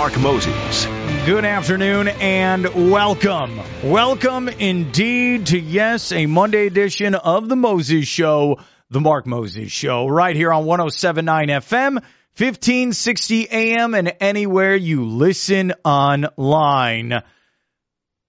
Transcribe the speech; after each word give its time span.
Mark 0.00 0.18
Moses. 0.18 0.86
Good 1.26 1.44
afternoon 1.44 2.08
and 2.08 2.90
welcome. 2.90 3.60
Welcome 3.84 4.48
indeed 4.48 5.48
to, 5.48 5.60
yes, 5.60 6.10
a 6.10 6.24
Monday 6.24 6.66
edition 6.66 7.14
of 7.14 7.50
The 7.50 7.56
Moses 7.56 8.08
Show, 8.08 8.60
The 8.88 9.02
Mark 9.02 9.26
Moses 9.26 9.70
Show, 9.70 10.06
right 10.06 10.34
here 10.34 10.54
on 10.54 10.64
1079 10.64 11.48
FM, 11.48 11.92
1560 11.96 13.48
AM, 13.50 13.94
and 13.94 14.14
anywhere 14.20 14.74
you 14.74 15.04
listen 15.04 15.74
online. 15.84 17.22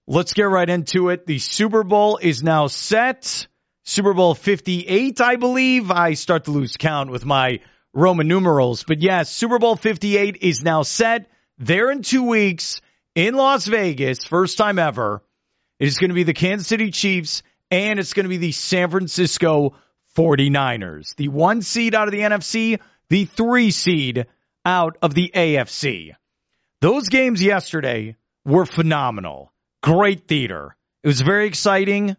Let's 0.06 0.34
get 0.34 0.42
right 0.42 0.68
into 0.68 1.08
it. 1.08 1.24
The 1.24 1.38
Super 1.38 1.84
Bowl 1.84 2.18
is 2.18 2.42
now 2.42 2.66
set. 2.66 3.46
Super 3.82 4.12
Bowl 4.12 4.34
58, 4.34 5.22
I 5.22 5.36
believe. 5.36 5.90
I 5.90 6.12
start 6.12 6.44
to 6.44 6.50
lose 6.50 6.76
count 6.76 7.10
with 7.10 7.24
my 7.24 7.60
Roman 7.94 8.28
numerals. 8.28 8.84
But 8.86 9.00
yes, 9.00 9.30
Super 9.30 9.58
Bowl 9.58 9.76
58 9.76 10.36
is 10.42 10.62
now 10.62 10.82
set. 10.82 11.31
There 11.58 11.90
in 11.90 12.02
two 12.02 12.24
weeks 12.24 12.80
in 13.14 13.34
Las 13.34 13.66
Vegas, 13.66 14.24
first 14.24 14.58
time 14.58 14.78
ever. 14.78 15.22
It 15.78 15.88
is 15.88 15.98
going 15.98 16.10
to 16.10 16.14
be 16.14 16.22
the 16.22 16.34
Kansas 16.34 16.68
City 16.68 16.90
Chiefs 16.90 17.42
and 17.70 17.98
it's 17.98 18.12
going 18.12 18.24
to 18.24 18.30
be 18.30 18.36
the 18.36 18.52
San 18.52 18.90
Francisco 18.90 19.74
49ers. 20.16 21.16
The 21.16 21.28
one 21.28 21.62
seed 21.62 21.94
out 21.94 22.06
of 22.06 22.12
the 22.12 22.20
NFC, 22.20 22.78
the 23.08 23.24
three 23.24 23.70
seed 23.70 24.26
out 24.64 24.98
of 25.02 25.14
the 25.14 25.32
AFC. 25.34 26.12
Those 26.80 27.08
games 27.08 27.42
yesterday 27.42 28.16
were 28.44 28.66
phenomenal. 28.66 29.52
Great 29.82 30.28
theater. 30.28 30.76
It 31.02 31.08
was 31.08 31.20
very 31.20 31.46
exciting. 31.46 32.16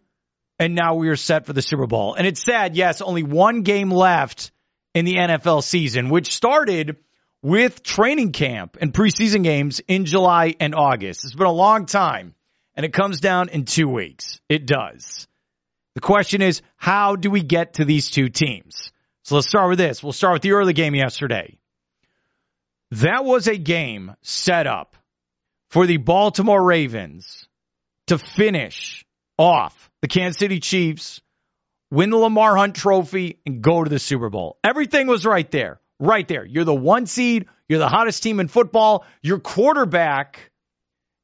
And 0.60 0.76
now 0.76 0.96
we 0.96 1.10
are 1.10 1.16
set 1.16 1.46
for 1.46 1.54
the 1.54 1.62
Super 1.62 1.88
Bowl. 1.88 2.16
And 2.16 2.26
it's 2.26 2.44
sad, 2.44 2.76
yes, 2.76 3.02
only 3.02 3.24
one 3.24 3.62
game 3.62 3.92
left 3.92 4.52
in 4.94 5.06
the 5.06 5.16
NFL 5.16 5.64
season, 5.64 6.10
which 6.10 6.34
started 6.34 6.98
with 7.44 7.84
training 7.84 8.32
camp 8.32 8.78
and 8.80 8.94
preseason 8.94 9.44
games 9.44 9.82
in 9.88 10.06
July 10.06 10.56
and 10.60 10.74
August. 10.74 11.26
It's 11.26 11.36
been 11.36 11.46
a 11.46 11.52
long 11.52 11.86
time 11.86 12.34
and 12.76 12.86
it 12.86 12.94
comes 12.94 13.20
down 13.20 13.50
in 13.50 13.66
two 13.66 13.88
weeks. 13.88 14.40
It 14.50 14.66
does. 14.66 15.28
The 15.94 16.02
question 16.02 16.42
is, 16.42 16.62
how 16.78 17.16
do 17.18 17.30
we 17.30 17.44
get 17.44 17.76
to 17.76 17.86
these 17.86 18.10
two 18.10 18.30
teams? 18.30 18.92
So 19.24 19.36
let's 19.36 19.48
start 19.48 19.70
with 19.70 19.78
this. 19.78 20.02
We'll 20.02 20.14
start 20.14 20.34
with 20.34 20.42
the 20.42 20.54
early 20.54 20.74
game 20.74 20.96
yesterday. 20.96 21.58
That 22.92 23.26
was 23.26 23.48
a 23.48 23.58
game 23.58 24.16
set 24.22 24.66
up 24.66 24.96
for 25.70 25.86
the 25.86 25.98
Baltimore 25.98 26.64
Ravens 26.64 27.48
to 28.08 28.18
finish 28.18 29.06
off 29.38 29.92
the 30.02 30.08
Kansas 30.08 30.40
City 30.40 30.60
Chiefs, 30.60 31.22
win 31.92 32.10
the 32.10 32.18
Lamar 32.18 32.56
Hunt 32.56 32.76
trophy, 32.76 33.40
and 33.46 33.62
go 33.62 33.84
to 33.84 33.90
the 33.90 34.00
Super 34.00 34.30
Bowl. 34.30 34.58
Everything 34.64 35.08
was 35.08 35.26
right 35.26 35.50
there 35.52 35.80
right 36.00 36.28
there. 36.28 36.46
You're 36.46 36.64
the 36.64 36.74
one 36.74 37.06
seed. 37.06 37.46
You're 37.68 37.80
the 37.80 37.90
hottest 37.90 38.24
team 38.24 38.40
in 38.40 38.48
football. 38.48 39.06
Your 39.22 39.40
quarterback 39.40 40.52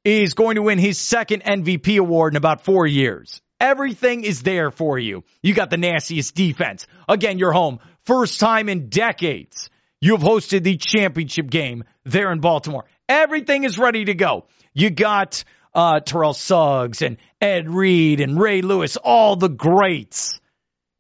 is 0.06 0.34
going 0.34 0.56
to 0.56 0.62
win 0.62 0.78
his 0.78 0.98
second 0.98 1.44
MVP 1.44 2.00
award 2.00 2.34
in 2.34 2.38
about 2.38 2.64
four 2.64 2.88
years. 2.88 3.42
Everything 3.60 4.24
is 4.24 4.42
there 4.42 4.72
for 4.72 4.98
you. 4.98 5.24
You 5.44 5.54
got 5.54 5.70
the 5.70 5.78
nastiest 5.78 6.34
defense. 6.34 6.88
Again, 7.10 7.38
you're 7.38 7.52
home. 7.52 7.80
First 8.06 8.40
time 8.40 8.70
in 8.70 8.88
decades. 8.90 9.70
You 10.02 10.14
have 10.14 10.22
hosted 10.26 10.64
the 10.64 10.78
championship 10.78 11.50
game 11.50 11.84
there 12.06 12.32
in 12.32 12.40
Baltimore. 12.40 12.86
Everything 13.10 13.66
is 13.66 13.78
ready 13.78 14.06
to 14.06 14.14
go. 14.14 14.46
You 14.74 14.90
got 14.90 15.44
uh, 15.74 16.00
Terrell 16.00 16.34
Suggs 16.34 17.02
and 17.02 17.18
Ed 17.42 17.70
Reed 17.70 18.22
and 18.22 18.40
Ray 18.40 18.62
Lewis, 18.62 18.96
all 18.96 19.36
the 19.36 19.50
greats. 19.50 20.40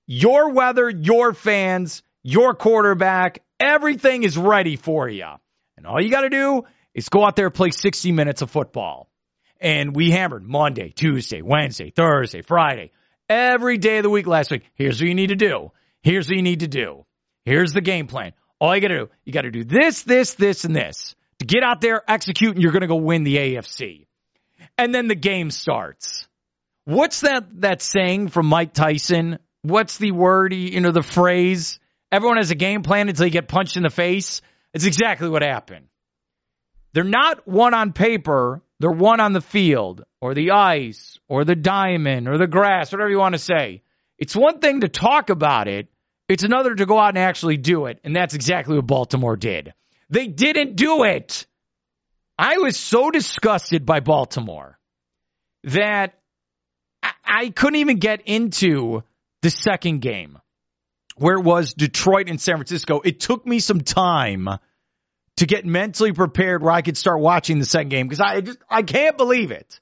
Your 0.05 0.51
weather, 0.51 0.89
your 0.89 1.33
fans, 1.33 2.03
your 2.23 2.55
quarterback, 2.55 3.41
Everything 3.59 4.23
is 4.23 4.37
ready 4.37 4.75
for 4.75 5.07
you. 5.07 5.27
And 5.77 5.85
all 5.85 6.01
you 6.01 6.09
got 6.09 6.21
to 6.21 6.29
do 6.29 6.63
is 6.93 7.09
go 7.09 7.25
out 7.25 7.35
there 7.35 7.47
and 7.47 7.53
play 7.53 7.71
60 7.71 8.11
minutes 8.11 8.41
of 8.41 8.51
football. 8.51 9.09
And 9.59 9.95
we 9.95 10.11
hammered 10.11 10.47
Monday, 10.47 10.89
Tuesday, 10.89 11.41
Wednesday, 11.41 11.91
Thursday, 11.91 12.41
Friday, 12.41 12.91
every 13.27 13.77
day 13.77 13.97
of 13.97 14.03
the 14.03 14.09
week 14.09 14.27
last 14.27 14.51
week. 14.51 14.63
Here's 14.75 15.01
what 15.01 15.07
you 15.07 15.15
need 15.15 15.29
to 15.29 15.35
do. 15.35 15.71
Here's 16.01 16.27
what 16.27 16.37
you 16.37 16.41
need 16.41 16.61
to 16.61 16.67
do. 16.67 17.05
Here's 17.43 17.73
the 17.73 17.81
game 17.81 18.07
plan. 18.07 18.33
All 18.59 18.75
you 18.75 18.81
got 18.81 18.89
to 18.89 18.97
do, 18.99 19.09
you 19.25 19.33
got 19.33 19.41
to 19.41 19.51
do 19.51 19.63
this, 19.63 20.03
this, 20.03 20.33
this, 20.33 20.65
and 20.65 20.75
this 20.75 21.15
to 21.39 21.45
get 21.45 21.63
out 21.63 21.81
there, 21.81 22.03
execute, 22.07 22.55
and 22.55 22.61
you're 22.61 22.71
going 22.71 22.81
to 22.81 22.87
go 22.87 22.95
win 22.95 23.23
the 23.23 23.37
AFC. 23.37 24.05
And 24.77 24.93
then 24.93 25.07
the 25.07 25.15
game 25.15 25.51
starts. 25.51 26.27
What's 26.85 27.21
that, 27.21 27.61
that 27.61 27.81
saying 27.81 28.29
from 28.29 28.45
Mike 28.47 28.73
Tyson? 28.73 29.39
What's 29.61 29.97
the 29.97 30.11
word, 30.11 30.53
you 30.53 30.79
know, 30.81 30.91
the 30.91 31.03
phrase? 31.03 31.79
Everyone 32.11 32.37
has 32.37 32.51
a 32.51 32.55
game 32.55 32.81
plan 32.81 33.09
until 33.09 33.25
you 33.25 33.31
get 33.31 33.47
punched 33.47 33.77
in 33.77 33.83
the 33.83 33.89
face. 33.89 34.41
It's 34.73 34.85
exactly 34.85 35.29
what 35.29 35.41
happened. 35.41 35.87
They're 36.93 37.03
not 37.03 37.47
won 37.47 37.73
on 37.73 37.93
paper, 37.93 38.61
they're 38.79 38.89
won 38.89 39.19
on 39.19 39.33
the 39.33 39.41
field 39.41 40.03
or 40.21 40.33
the 40.33 40.51
ice 40.51 41.19
or 41.27 41.45
the 41.45 41.55
diamond 41.55 42.27
or 42.27 42.37
the 42.37 42.47
grass, 42.47 42.91
whatever 42.91 43.09
you 43.09 43.19
want 43.19 43.35
to 43.35 43.39
say. 43.39 43.83
It's 44.17 44.35
one 44.35 44.59
thing 44.59 44.81
to 44.81 44.87
talk 44.87 45.29
about 45.29 45.67
it, 45.67 45.87
it's 46.27 46.43
another 46.43 46.73
to 46.73 46.85
go 46.85 46.97
out 46.99 47.09
and 47.09 47.17
actually 47.19 47.57
do 47.57 47.85
it. 47.85 47.99
And 48.03 48.15
that's 48.15 48.33
exactly 48.33 48.75
what 48.75 48.87
Baltimore 48.87 49.35
did. 49.35 49.73
They 50.09 50.27
didn't 50.27 50.75
do 50.75 51.03
it. 51.03 51.45
I 52.37 52.57
was 52.57 52.77
so 52.77 53.11
disgusted 53.11 53.85
by 53.85 53.99
Baltimore 53.99 54.79
that 55.65 56.13
I 57.25 57.49
couldn't 57.49 57.79
even 57.79 57.97
get 57.97 58.21
into 58.25 59.03
the 59.41 59.49
second 59.49 59.99
game 60.01 60.39
where 61.19 61.35
it 61.35 61.43
was 61.43 61.73
Detroit 61.73 62.29
and 62.29 62.39
San 62.39 62.55
Francisco, 62.55 63.01
it 63.03 63.19
took 63.19 63.45
me 63.45 63.59
some 63.59 63.81
time 63.81 64.49
to 65.37 65.45
get 65.45 65.65
mentally 65.65 66.11
prepared 66.11 66.61
where 66.61 66.71
I 66.71 66.81
could 66.81 66.97
start 66.97 67.19
watching 67.19 67.59
the 67.59 67.65
second 67.65 67.89
game 67.89 68.07
because 68.07 68.19
I 68.19 68.41
just 68.41 68.59
I 68.69 68.83
can't 68.83 69.17
believe 69.17 69.51
it. 69.51 69.79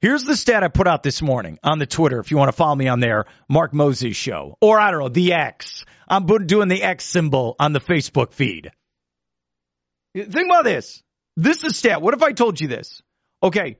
Here's 0.00 0.22
the 0.24 0.36
stat 0.36 0.62
I 0.62 0.68
put 0.68 0.86
out 0.86 1.02
this 1.02 1.22
morning 1.22 1.58
on 1.64 1.78
the 1.78 1.86
Twitter. 1.86 2.20
If 2.20 2.30
you 2.30 2.36
want 2.36 2.50
to 2.50 2.56
follow 2.56 2.74
me 2.74 2.88
on 2.88 3.00
there, 3.00 3.24
Mark 3.48 3.72
Moses 3.72 4.16
Show, 4.16 4.56
or 4.60 4.78
I 4.78 4.90
don't 4.90 5.00
know 5.00 5.08
the 5.08 5.32
X. 5.32 5.84
I'm 6.06 6.26
doing 6.26 6.68
the 6.68 6.82
X 6.82 7.04
symbol 7.04 7.56
on 7.58 7.72
the 7.72 7.80
Facebook 7.80 8.32
feed. 8.32 8.70
Think 10.14 10.46
about 10.46 10.64
this. 10.64 11.02
This 11.36 11.64
is 11.64 11.76
stat. 11.76 12.00
What 12.00 12.14
if 12.14 12.22
I 12.22 12.32
told 12.32 12.60
you 12.60 12.68
this? 12.68 13.02
Okay, 13.42 13.78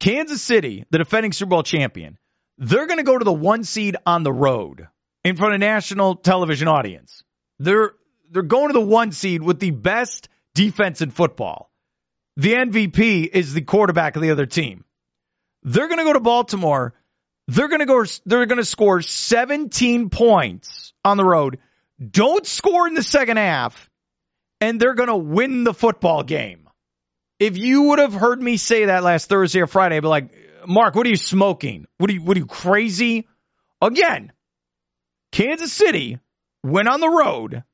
Kansas 0.00 0.42
City, 0.42 0.84
the 0.90 0.98
defending 0.98 1.32
Super 1.32 1.50
Bowl 1.50 1.62
champion, 1.62 2.18
they're 2.58 2.86
going 2.86 2.98
to 2.98 3.04
go 3.04 3.18
to 3.18 3.24
the 3.24 3.32
one 3.32 3.64
seed 3.64 3.96
on 4.06 4.22
the 4.22 4.32
road 4.32 4.88
in 5.24 5.36
front 5.36 5.54
of 5.54 5.60
national 5.60 6.16
television 6.16 6.68
audience. 6.68 7.24
They're 7.58 7.92
they're 8.30 8.42
going 8.42 8.68
to 8.68 8.72
the 8.74 8.80
one 8.80 9.12
seed 9.12 9.42
with 9.42 9.60
the 9.60 9.70
best 9.70 10.28
defense 10.54 11.00
in 11.00 11.10
football. 11.10 11.70
The 12.36 12.54
MVP 12.54 13.28
is 13.32 13.54
the 13.54 13.62
quarterback 13.62 14.16
of 14.16 14.22
the 14.22 14.30
other 14.30 14.46
team. 14.46 14.84
They're 15.62 15.88
going 15.88 15.98
to 15.98 16.04
go 16.04 16.12
to 16.12 16.20
Baltimore. 16.20 16.94
They're 17.46 17.68
going 17.68 17.80
to 17.80 17.86
go 17.86 18.04
they're 18.26 18.46
going 18.46 18.58
to 18.58 18.64
score 18.64 19.02
17 19.02 20.10
points 20.10 20.92
on 21.04 21.16
the 21.16 21.24
road. 21.24 21.58
Don't 22.10 22.46
score 22.46 22.88
in 22.88 22.94
the 22.94 23.02
second 23.02 23.36
half 23.36 23.90
and 24.60 24.80
they're 24.80 24.94
going 24.94 25.08
to 25.08 25.16
win 25.16 25.64
the 25.64 25.74
football 25.74 26.22
game. 26.22 26.68
If 27.38 27.58
you 27.58 27.82
would 27.82 27.98
have 27.98 28.14
heard 28.14 28.40
me 28.40 28.56
say 28.56 28.86
that 28.86 29.02
last 29.02 29.28
Thursday 29.28 29.60
or 29.60 29.66
Friday, 29.66 29.96
I'd 29.96 30.00
be 30.00 30.08
like, 30.08 30.30
Mark, 30.66 30.94
what 30.94 31.06
are 31.06 31.10
you 31.10 31.16
smoking? 31.16 31.86
What 31.98 32.08
are 32.10 32.14
you, 32.14 32.22
what 32.22 32.36
are 32.36 32.40
you 32.40 32.46
crazy? 32.46 33.28
Again, 33.82 34.32
Kansas 35.34 35.72
City 35.72 36.20
went 36.62 36.86
on 36.86 37.00
the 37.00 37.08
road, 37.08 37.64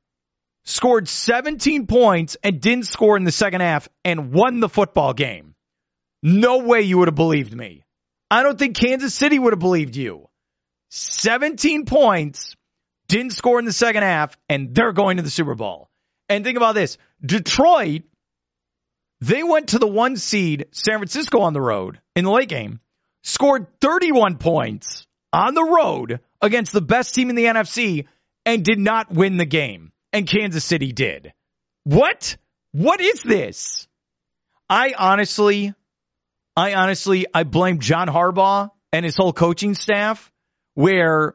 scored 0.65 1.07
17 1.07 1.87
points, 1.87 2.39
and 2.43 2.59
didn't 2.59 2.87
score 2.87 3.19
in 3.19 3.25
the 3.25 3.31
second 3.31 3.61
half 3.61 3.87
and 4.03 4.33
won 4.33 4.61
the 4.61 4.69
football 4.69 5.13
game. 5.13 5.55
No 6.23 6.61
way 6.61 6.81
you 6.81 6.97
would 6.97 7.09
have 7.09 7.15
believed 7.15 7.55
me. 7.55 7.85
I 8.31 8.43
don't 8.43 8.59
think 8.59 8.79
Kansas 8.79 9.15
City 9.15 9.39
would 9.39 9.53
have 9.53 9.61
believed 9.61 9.95
you. 9.95 10.31
17 10.89 11.85
points, 11.85 12.57
didn't 13.09 13.33
score 13.33 13.59
in 13.59 13.67
the 13.67 13.75
second 13.75 14.05
half, 14.05 14.39
and 14.49 14.75
they're 14.75 14.93
going 14.93 15.19
to 15.19 15.23
the 15.23 15.29
Super 15.29 15.55
Bowl. 15.55 15.91
And 16.31 16.45
think 16.45 16.57
about 16.57 16.75
this 16.75 16.97
Detroit, 17.23 18.05
they 19.21 19.43
went 19.43 19.69
to 19.69 19.79
the 19.79 19.87
one 19.87 20.17
seed 20.17 20.69
San 20.71 20.97
Francisco 20.97 21.41
on 21.41 21.53
the 21.53 21.61
road 21.61 22.01
in 22.17 22.25
the 22.25 22.31
late 22.31 22.49
game, 22.49 22.81
scored 23.23 23.67
31 23.83 24.39
points 24.39 25.07
on 25.33 25.55
the 25.55 25.65
road 25.65 26.21
against 26.41 26.73
the 26.73 26.81
best 26.81 27.15
team 27.15 27.31
in 27.31 27.37
the 27.37 27.45
NFC 27.45 28.07
and 28.45 28.65
did 28.65 28.79
not 28.79 29.11
win 29.11 29.37
the 29.37 29.45
game. 29.45 29.93
And 30.13 30.29
Kansas 30.29 30.65
City 30.65 30.93
did. 30.93 31.33
What? 31.85 32.37
What 32.73 33.01
is 33.01 33.23
this? 33.23 33.87
I 34.69 34.95
honestly, 34.97 35.75
I 36.57 36.75
honestly, 36.75 37.27
I 37.33 37.45
blame 37.45 37.81
John 37.81 38.09
Harbaugh 38.09 38.71
and 38.93 39.05
his 39.05 39.17
whole 39.17 39.33
coaching 39.33 39.75
staff 39.75 40.33
where 40.75 41.35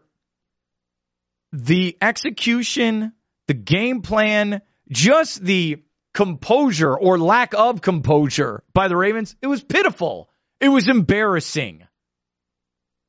the 1.52 1.98
execution, 2.02 3.14
the 3.48 3.54
game 3.54 4.02
plan, 4.02 4.62
just 4.90 5.44
the 5.44 5.84
composure 6.14 6.96
or 6.96 7.18
lack 7.18 7.54
of 7.54 7.82
composure 7.82 8.64
by 8.74 8.88
the 8.88 8.96
Ravens, 8.96 9.36
it 9.42 9.48
was 9.48 9.64
pitiful. 9.64 10.30
It 10.60 10.70
was 10.70 10.88
embarrassing. 10.88 11.86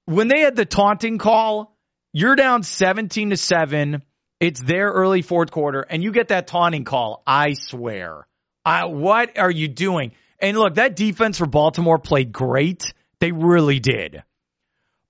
When 0.07 0.29
they 0.29 0.41
had 0.41 0.57
the 0.57 0.65
taunting 0.65 1.19
call, 1.19 1.77
you're 2.13 2.37
down 2.37 2.63
17 2.63 3.31
to 3.31 3.37
7. 3.37 4.03
It's 4.41 4.61
their 4.61 4.89
early 4.91 5.23
fourth 5.23 5.51
quarter, 5.51 5.81
and 5.83 6.03
you 6.03 6.13
get 6.13 6.29
that 6.29 6.47
taunting 6.47 6.85
call. 6.85 7.23
I 7.27 7.55
swear. 7.55 8.27
I, 8.65 8.87
what 8.87 9.39
are 9.39 9.51
you 9.51 9.69
doing? 9.69 10.13
And 10.41 10.57
look, 10.57 10.75
that 10.75 10.97
defense 10.97 11.39
for 11.39 11.47
Baltimore 11.47 11.99
played 11.99 12.33
great. 12.33 12.93
They 13.21 13.33
really 13.33 13.81
did. 13.81 14.23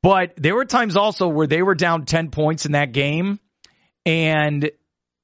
But 0.03 0.35
there 0.37 0.55
were 0.55 0.65
times 0.65 0.97
also 0.97 1.29
where 1.29 1.47
they 1.47 1.63
were 1.63 1.75
down 1.75 2.05
10 2.05 2.31
points 2.31 2.67
in 2.67 2.73
that 2.73 2.93
game 2.93 3.41
and 4.05 4.71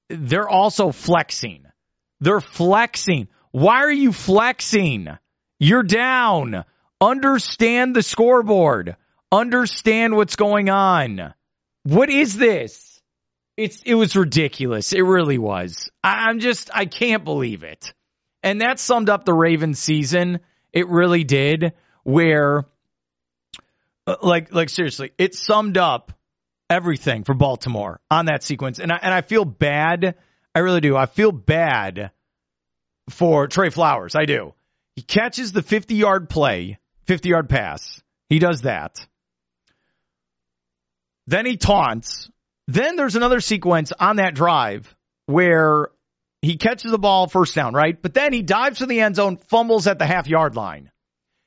they're 0.09 0.49
also 0.49 0.91
flexing. 0.91 1.65
They're 2.21 2.41
flexing. 2.41 3.29
Why 3.53 3.83
are 3.83 3.93
you 3.93 4.13
flexing? 4.13 5.09
You're 5.59 5.85
down. 5.85 6.65
Understand 7.01 7.95
the 7.95 8.03
scoreboard. 8.03 8.97
Understand 9.33 10.15
what's 10.15 10.37
going 10.37 10.69
on. 10.69 11.33
What 11.85 12.11
is 12.11 12.37
this? 12.37 13.01
It's 13.57 13.83
it 13.85 13.95
was 13.95 14.15
ridiculous. 14.15 14.93
It 14.93 15.01
really 15.01 15.39
was. 15.39 15.91
I'm 16.05 16.39
just 16.39 16.71
I 16.73 16.85
can't 16.85 17.25
believe 17.25 17.65
it. 17.65 17.95
And 18.43 18.61
that 18.61 18.79
summed 18.79 19.09
up 19.09 19.25
the 19.25 19.33
Ravens 19.33 19.79
season. 19.79 20.41
It 20.73 20.89
really 20.89 21.25
did 21.25 21.73
where 22.05 22.67
uh, 24.07 24.17
like 24.23 24.53
like 24.53 24.69
seriously, 24.69 25.13
it 25.17 25.35
summed 25.35 25.79
up 25.79 26.13
everything 26.69 27.25
for 27.25 27.35
Baltimore 27.35 28.01
on 28.11 28.27
that 28.27 28.43
sequence. 28.43 28.79
And 28.79 28.93
I 28.93 28.99
and 29.01 29.15
I 29.15 29.23
feel 29.23 29.45
bad. 29.45 30.17
I 30.55 30.59
really 30.59 30.81
do. 30.81 30.97
I 30.97 31.07
feel 31.07 31.33
bad 31.33 32.11
for 33.11 33.49
Zay 33.51 33.71
Flowers. 33.71 34.15
I 34.15 34.25
do. 34.25 34.55
He 34.95 35.03
catches 35.03 35.53
the 35.53 35.63
50 35.63 35.95
yard 35.95 36.29
play, 36.29 36.79
50 37.07 37.29
yard 37.31 37.49
pass. 37.49 38.03
He 38.29 38.39
does 38.39 38.63
that. 38.63 39.07
Then 41.27 41.47
he 41.47 41.57
taunts. 41.57 42.31
Then 42.69 42.97
there's 42.97 43.17
another 43.17 43.41
sequence 43.41 43.93
on 43.99 44.17
that 44.17 44.35
drive 44.35 44.95
where 45.27 45.89
he 46.41 46.57
catches 46.57 46.91
the 46.91 46.99
ball 46.99 47.29
first 47.29 47.55
down, 47.55 47.75
right? 47.75 48.01
But 48.01 48.15
then 48.15 48.33
he 48.33 48.43
dives 48.43 48.79
to 48.79 48.87
the 48.87 49.01
end 49.01 49.17
zone, 49.17 49.37
fumbles 49.37 49.87
at 49.87 49.99
the 49.99 50.07
half 50.07 50.27
yard 50.27 50.57
line. 50.57 50.91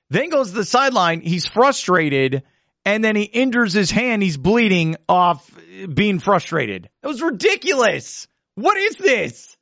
Then 0.09 0.29
goes 0.29 0.49
to 0.49 0.55
the 0.55 0.65
sideline. 0.65 1.21
He's 1.21 1.45
frustrated 1.45 2.43
and 2.85 3.03
then 3.03 3.15
he 3.15 3.23
injures 3.23 3.73
his 3.73 3.89
hand. 3.89 4.21
He's 4.21 4.37
bleeding 4.37 4.95
off 5.09 5.49
being 5.91 6.19
frustrated. 6.19 6.89
It 7.03 7.07
was 7.07 7.21
ridiculous. 7.21 8.27
What 8.53 8.77
is 8.77 8.95
this? 8.95 9.57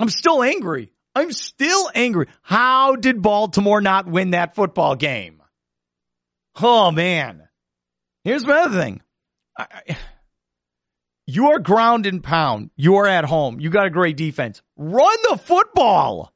I'm 0.00 0.08
still 0.08 0.42
angry. 0.42 0.90
I'm 1.14 1.32
still 1.32 1.90
angry. 1.94 2.26
How 2.42 2.96
did 2.96 3.20
Baltimore 3.20 3.80
not 3.80 4.06
win 4.06 4.30
that 4.30 4.54
football 4.54 4.96
game? 4.96 5.42
Oh 6.60 6.90
man. 6.90 7.47
Here's 8.28 8.44
my 8.44 8.60
other 8.60 8.78
thing. 8.78 9.00
I, 9.56 9.96
you 11.26 11.52
are 11.52 11.58
ground 11.60 12.04
and 12.04 12.22
pound. 12.22 12.68
You 12.76 12.96
are 12.96 13.06
at 13.06 13.24
home. 13.24 13.58
You 13.58 13.70
got 13.70 13.86
a 13.86 13.90
great 13.90 14.18
defense. 14.18 14.60
Run 14.76 15.16
the 15.30 15.38
football. 15.38 16.30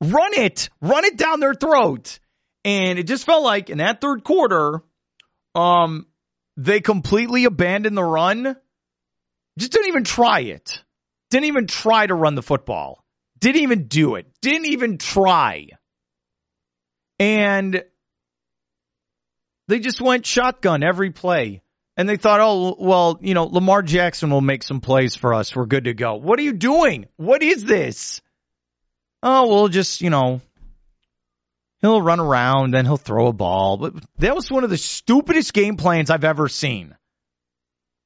Run 0.00 0.34
it. 0.34 0.70
Run 0.80 1.04
it 1.04 1.16
down 1.16 1.40
their 1.40 1.54
throat. 1.54 2.20
And 2.64 3.00
it 3.00 3.08
just 3.08 3.26
felt 3.26 3.42
like 3.42 3.68
in 3.68 3.78
that 3.78 4.00
third 4.00 4.22
quarter, 4.22 4.84
um, 5.56 6.06
they 6.56 6.78
completely 6.78 7.46
abandoned 7.46 7.96
the 7.96 8.04
run. 8.04 8.56
Just 9.58 9.72
didn't 9.72 9.88
even 9.88 10.04
try 10.04 10.42
it. 10.42 10.84
Didn't 11.30 11.46
even 11.46 11.66
try 11.66 12.06
to 12.06 12.14
run 12.14 12.36
the 12.36 12.42
football. 12.42 13.04
Didn't 13.40 13.62
even 13.62 13.88
do 13.88 14.14
it. 14.14 14.28
Didn't 14.40 14.66
even 14.66 14.98
try. 14.98 15.66
And 17.18 17.82
they 19.68 19.78
just 19.78 20.00
went 20.00 20.26
shotgun 20.26 20.82
every 20.82 21.10
play. 21.10 21.62
And 21.96 22.08
they 22.08 22.16
thought, 22.16 22.40
oh, 22.40 22.74
well, 22.78 23.18
you 23.20 23.34
know, 23.34 23.44
Lamar 23.44 23.82
Jackson 23.82 24.30
will 24.30 24.40
make 24.40 24.62
some 24.62 24.80
plays 24.80 25.14
for 25.14 25.34
us. 25.34 25.54
We're 25.54 25.66
good 25.66 25.84
to 25.84 25.94
go. 25.94 26.14
What 26.14 26.38
are 26.38 26.42
you 26.42 26.54
doing? 26.54 27.06
What 27.16 27.42
is 27.42 27.64
this? 27.64 28.22
Oh, 29.22 29.48
we'll 29.48 29.68
just, 29.68 30.00
you 30.00 30.08
know, 30.08 30.40
he'll 31.82 32.00
run 32.00 32.18
around, 32.18 32.72
then 32.72 32.86
he'll 32.86 32.96
throw 32.96 33.26
a 33.26 33.32
ball. 33.32 33.76
But 33.76 33.94
that 34.18 34.34
was 34.34 34.50
one 34.50 34.64
of 34.64 34.70
the 34.70 34.78
stupidest 34.78 35.52
game 35.52 35.76
plans 35.76 36.08
I've 36.10 36.24
ever 36.24 36.48
seen. 36.48 36.96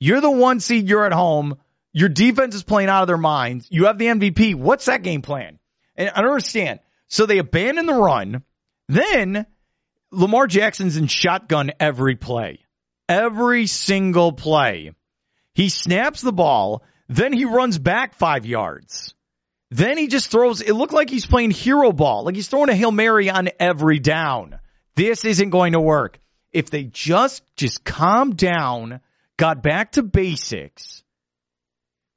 You're 0.00 0.20
the 0.20 0.30
one 0.30 0.60
seed, 0.60 0.88
you're 0.88 1.06
at 1.06 1.12
home. 1.12 1.56
Your 1.92 2.08
defense 2.10 2.54
is 2.54 2.62
playing 2.62 2.90
out 2.90 3.02
of 3.02 3.08
their 3.08 3.16
minds. 3.16 3.68
You 3.70 3.86
have 3.86 3.96
the 3.96 4.06
MVP. 4.06 4.54
What's 4.54 4.84
that 4.86 5.02
game 5.02 5.22
plan? 5.22 5.58
And 5.94 6.10
I 6.10 6.20
don't 6.20 6.32
understand. 6.32 6.80
So 7.08 7.24
they 7.24 7.38
abandon 7.38 7.86
the 7.86 7.94
run. 7.94 8.42
Then 8.88 9.46
Lamar 10.16 10.46
Jackson's 10.46 10.96
in 10.96 11.06
shotgun 11.06 11.72
every 11.78 12.16
play. 12.16 12.60
Every 13.08 13.66
single 13.66 14.32
play. 14.32 14.92
He 15.54 15.68
snaps 15.68 16.22
the 16.22 16.32
ball. 16.32 16.82
Then 17.08 17.32
he 17.32 17.44
runs 17.44 17.78
back 17.78 18.14
five 18.14 18.46
yards. 18.46 19.14
Then 19.70 19.98
he 19.98 20.06
just 20.06 20.30
throws, 20.30 20.60
it 20.60 20.72
looked 20.72 20.92
like 20.92 21.10
he's 21.10 21.26
playing 21.26 21.50
hero 21.50 21.92
ball, 21.92 22.24
like 22.24 22.34
he's 22.34 22.48
throwing 22.48 22.68
a 22.68 22.74
Hail 22.74 22.92
Mary 22.92 23.28
on 23.28 23.50
every 23.60 23.98
down. 23.98 24.58
This 24.94 25.24
isn't 25.24 25.50
going 25.50 25.72
to 25.72 25.80
work. 25.80 26.18
If 26.52 26.70
they 26.70 26.84
just, 26.84 27.42
just 27.56 27.84
calmed 27.84 28.36
down, 28.36 29.00
got 29.36 29.62
back 29.62 29.92
to 29.92 30.02
basics, 30.02 31.02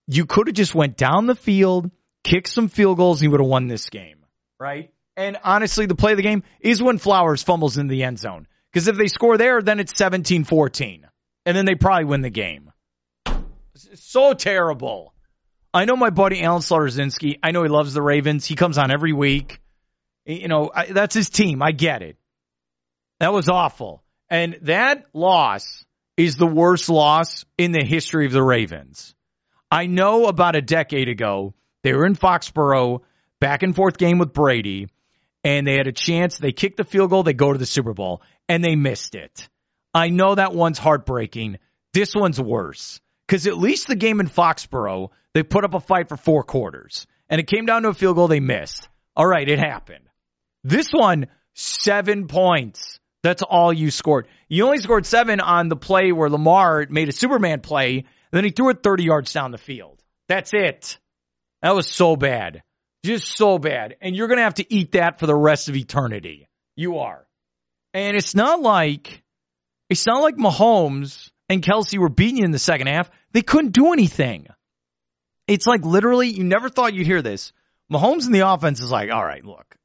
you 0.08 0.26
could 0.26 0.48
have 0.48 0.56
just 0.56 0.74
went 0.74 0.96
down 0.96 1.28
the 1.28 1.36
field, 1.36 1.92
kicked 2.24 2.48
some 2.48 2.70
field 2.70 2.98
goals, 2.98 3.20
and 3.20 3.24
you 3.26 3.32
would 3.32 3.42
have 3.42 3.50
won 3.50 3.68
this 3.68 3.90
game, 3.90 4.24
right? 4.60 4.92
And 5.20 5.36
honestly, 5.44 5.86
the 5.86 5.96
play 5.96 6.12
of 6.12 6.18
the 6.18 6.24
game 6.24 6.44
is 6.62 6.82
when 6.82 6.98
Flowers 6.98 7.44
fumbles 7.44 7.78
in 7.78 7.88
the 7.88 8.04
end 8.04 8.18
zone. 8.18 8.48
Because 8.72 8.88
if 8.88 8.96
they 8.96 9.08
score 9.08 9.38
there, 9.38 9.62
then 9.62 9.82
it's 9.82 9.92
17-14. 9.92 11.02
And 11.46 11.58
then 11.58 11.66
they 11.66 11.76
probably 11.76 12.06
win 12.06 12.22
the 12.22 12.30
game. 12.30 12.72
So 13.76 14.34
terrible. 14.34 15.14
I 15.74 15.84
know 15.84 15.98
my 15.98 16.10
buddy 16.10 16.42
Alan 16.42 16.62
Slaughterzinski. 16.62 17.38
I 17.44 17.52
know 17.52 17.64
he 17.64 17.70
loves 17.70 17.94
the 17.94 18.02
Ravens. 18.02 18.46
He 18.46 18.56
comes 18.56 18.78
on 18.78 18.92
every 18.92 19.12
week. 19.12 19.60
You 20.26 20.48
know, 20.48 20.72
I, 20.74 20.86
that's 20.86 21.16
his 21.16 21.30
team. 21.30 21.62
I 21.62 21.74
get 21.74 22.02
it. 22.02 22.16
That 23.20 23.34
was 23.34 23.50
awful. 23.50 24.02
And 24.30 24.58
that 24.62 25.04
loss 25.14 25.84
is 26.16 26.38
the 26.38 26.48
worst 26.48 26.88
loss 26.88 27.44
in 27.58 27.74
the 27.74 27.84
history 27.84 28.26
of 28.26 28.32
the 28.32 28.42
Ravens. 28.42 29.16
I 29.70 29.86
know 29.88 30.28
about 30.28 30.56
a 30.56 30.62
decade 30.62 31.10
ago, 31.10 31.56
they 31.84 31.92
were 31.92 32.06
in 32.06 32.16
Foxborough, 32.16 33.02
back 33.42 33.64
and 33.64 33.76
forth 33.76 33.98
game 33.98 34.18
with 34.18 34.32
Brady, 34.32 34.88
and 35.44 35.66
they 35.66 35.74
had 35.74 35.88
a 35.88 35.92
chance. 35.92 36.38
They 36.38 36.52
kicked 36.52 36.78
the 36.78 36.84
field 36.84 37.10
goal, 37.10 37.24
they 37.24 37.34
go 37.34 37.52
to 37.52 37.60
the 37.60 37.66
Super 37.66 37.94
Bowl, 37.94 38.22
and 38.48 38.64
they 38.64 38.76
missed 38.76 39.16
it. 39.16 39.48
I 39.94 40.10
know 40.10 40.36
that 40.36 40.54
one's 40.54 40.78
heartbreaking. 40.78 41.58
This 41.94 42.14
one's 42.16 42.40
worse. 42.40 43.00
Because 43.28 43.48
at 43.48 43.58
least 43.58 43.88
the 43.88 43.96
game 43.96 44.20
in 44.20 44.28
Foxborough, 44.28 45.10
they 45.34 45.44
put 45.44 45.64
up 45.64 45.74
a 45.74 45.80
fight 45.80 46.10
for 46.10 46.18
four 46.18 46.44
quarters. 46.44 47.06
And 47.30 47.40
it 47.40 47.48
came 47.48 47.66
down 47.66 47.84
to 47.84 47.90
a 47.90 47.94
field 47.94 48.16
goal 48.16 48.28
they 48.28 48.40
missed. 48.40 48.90
All 49.16 49.28
right, 49.28 49.48
it 49.48 49.60
happened. 49.60 50.06
This 50.64 50.90
one, 50.92 51.28
seven 51.54 52.28
points. 52.28 53.00
That's 53.22 53.44
all 53.44 53.74
you 53.74 53.92
scored. 53.92 54.28
You 54.48 54.66
only 54.66 54.80
scored 54.80 55.06
seven 55.06 55.42
on 55.42 55.70
the 55.70 55.76
play 55.76 56.12
where 56.12 56.30
Lamar 56.30 56.88
made 56.90 57.10
a 57.10 57.12
Superman 57.12 57.60
play, 57.60 58.06
then 58.32 58.44
he 58.44 58.52
threw 58.52 58.70
it 58.70 58.82
30 58.82 59.04
yards 59.04 59.34
down 59.34 59.52
the 59.52 59.58
field. 59.58 60.02
That's 60.28 60.52
it. 60.54 60.98
That 61.62 61.76
was 61.76 61.88
so 61.88 62.16
bad. 62.16 62.64
Just 63.04 63.36
so 63.36 63.58
bad. 63.60 63.96
And 64.02 64.16
you're 64.16 64.28
going 64.28 64.38
to 64.38 64.44
have 64.44 64.56
to 64.56 64.74
eat 64.74 64.94
that 64.94 65.20
for 65.20 65.26
the 65.26 65.36
rest 65.36 65.70
of 65.70 65.76
eternity. 65.76 66.48
You 66.76 67.00
are. 67.00 67.26
And 67.94 68.16
it's 68.16 68.36
not 68.36 68.62
like, 68.62 69.24
it's 69.90 70.06
not 70.06 70.22
like 70.22 70.36
Mahomes 70.36 71.32
and 71.48 71.64
Kelce 71.64 71.98
were 71.98 72.10
beating 72.10 72.38
you 72.38 72.46
in 72.46 72.52
the 72.52 72.60
second 72.60 72.88
half. 72.88 73.10
They 73.32 73.42
couldn't 73.42 73.72
do 73.72 73.94
anything. 73.94 74.48
It's 75.48 75.66
like 75.66 75.84
literally, 75.84 76.28
you 76.30 76.44
never 76.44 76.70
thought 76.70 76.94
you'd 76.94 77.08
hear 77.08 77.22
this. 77.22 77.54
Mahomes 77.92 78.28
in 78.28 78.34
the 78.34 78.48
offense 78.48 78.82
is 78.82 78.92
like, 78.92 79.12
all 79.12 79.24
right, 79.24 79.44
look, 79.44 79.76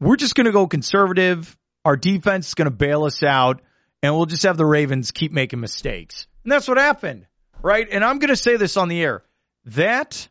we're 0.00 0.16
just 0.16 0.34
going 0.34 0.46
to 0.46 0.52
go 0.52 0.66
conservative. 0.66 1.56
Our 1.84 1.96
defense 1.96 2.48
is 2.48 2.54
going 2.54 2.66
to 2.66 2.76
bail 2.76 3.04
us 3.04 3.22
out, 3.22 3.62
and 4.02 4.14
we'll 4.14 4.26
just 4.26 4.42
have 4.42 4.56
the 4.56 4.66
Ravens 4.66 5.10
keep 5.10 5.32
making 5.32 5.60
mistakes. 5.60 6.26
And 6.44 6.52
that's 6.52 6.68
what 6.68 6.76
happened, 6.76 7.26
right? 7.62 7.88
And 7.90 8.04
I'm 8.04 8.18
going 8.18 8.28
to 8.28 8.36
say 8.36 8.56
this 8.56 8.76
on 8.76 8.88
the 8.88 9.02
air. 9.02 9.24
That 9.64 10.28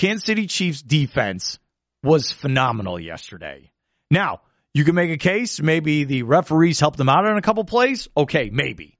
Kansas 0.00 0.24
City 0.24 0.46
Chiefs 0.46 0.80
defense 0.80 1.58
was 2.02 2.32
phenomenal 2.32 2.98
yesterday. 2.98 3.70
Now, 4.10 4.40
you 4.72 4.86
can 4.86 4.94
make 4.94 5.10
a 5.10 5.18
case. 5.18 5.60
Maybe 5.60 6.04
the 6.04 6.22
referees 6.22 6.80
helped 6.80 6.96
them 6.96 7.10
out 7.10 7.26
on 7.26 7.36
a 7.36 7.42
couple 7.42 7.64
plays. 7.64 8.08
Okay, 8.16 8.48
maybe. 8.50 8.98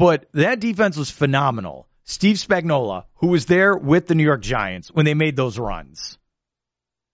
But 0.00 0.26
that 0.32 0.58
defense 0.58 0.96
was 0.96 1.10
phenomenal. 1.10 1.86
Steve 2.02 2.38
Spagnuolo, 2.38 3.04
who 3.18 3.28
was 3.28 3.46
there 3.46 3.76
with 3.76 4.08
the 4.08 4.16
New 4.16 4.24
York 4.24 4.42
Giants 4.42 4.88
when 4.88 5.04
they 5.04 5.14
made 5.14 5.36
those 5.36 5.60
runs 5.60 6.18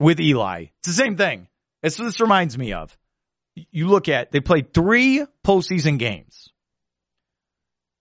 with 0.00 0.18
Eli. 0.18 0.68
It's 0.78 0.88
the 0.88 0.94
same 0.94 1.18
thing. 1.18 1.48
That's 1.82 1.98
what 1.98 2.06
this 2.06 2.20
reminds 2.22 2.56
me 2.56 2.72
of. 2.72 2.96
You 3.54 3.88
look 3.88 4.08
at, 4.08 4.32
they 4.32 4.40
played 4.40 4.72
three 4.72 5.26
postseason 5.44 5.98
games. 5.98 6.48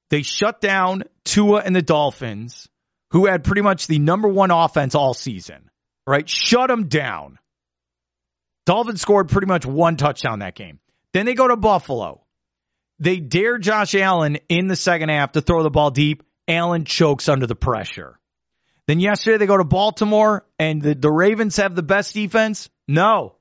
They 0.10 0.22
shut 0.22 0.62
down 0.62 1.04
Tua 1.26 1.64
and 1.66 1.76
the 1.76 1.82
Dolphins, 1.82 2.70
who 3.12 3.26
had 3.26 3.44
pretty 3.44 3.62
much 3.62 3.88
the 3.88 4.00
number 4.00 4.28
one 4.28 4.52
offense 4.52 4.96
all 4.96 5.14
season, 5.14 5.70
right? 6.06 6.28
Shut 6.28 6.70
them 6.70 6.88
down. 6.88 7.40
Dolphins 8.66 9.02
scored 9.02 9.30
pretty 9.30 9.48
much 9.48 9.66
one 9.66 9.96
touchdown 9.96 10.40
that 10.40 10.56
game. 10.56 10.80
Then 11.14 11.26
they 11.26 11.36
go 11.36 11.48
to 11.48 11.56
Buffalo. 11.56 12.24
They 13.00 13.18
dare 13.18 13.58
Josh 13.58 13.94
Allen 13.96 14.38
in 14.50 14.68
the 14.68 14.76
second 14.76 15.10
half 15.10 15.34
to 15.34 15.42
throw 15.42 15.64
the 15.64 15.70
ball 15.70 15.92
deep. 15.92 16.24
Allen 16.48 16.86
chokes 16.86 17.30
under 17.30 17.48
the 17.48 17.56
pressure. 17.56 18.20
Then 18.88 19.00
yesterday 19.00 19.38
they 19.38 19.46
go 19.46 19.58
to 19.58 19.64
Baltimore 19.64 20.46
and 20.60 20.82
the, 20.82 20.94
the 20.96 21.12
Ravens 21.12 21.58
have 21.58 21.76
the 21.76 21.84
best 21.84 22.14
defense? 22.14 22.70
No. 22.88 23.36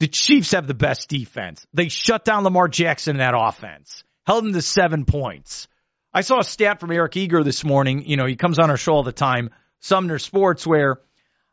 The 0.00 0.08
Chiefs 0.08 0.52
have 0.52 0.66
the 0.66 0.74
best 0.74 1.08
defense. 1.08 1.66
They 1.74 1.88
shut 1.88 2.24
down 2.24 2.44
Lamar 2.44 2.68
Jackson 2.68 3.16
in 3.16 3.18
that 3.18 3.34
offense, 3.36 4.02
held 4.26 4.46
him 4.46 4.54
to 4.54 4.62
seven 4.62 5.04
points. 5.04 5.68
I 6.12 6.22
saw 6.22 6.40
a 6.40 6.44
stat 6.44 6.80
from 6.80 6.90
Eric 6.90 7.16
Eager 7.16 7.44
this 7.44 7.64
morning. 7.64 8.04
You 8.04 8.16
know, 8.16 8.26
he 8.26 8.36
comes 8.36 8.58
on 8.58 8.70
our 8.70 8.76
show 8.76 8.94
all 8.94 9.02
the 9.02 9.12
time, 9.12 9.50
Sumner 9.80 10.18
Sports, 10.18 10.66
where 10.66 11.00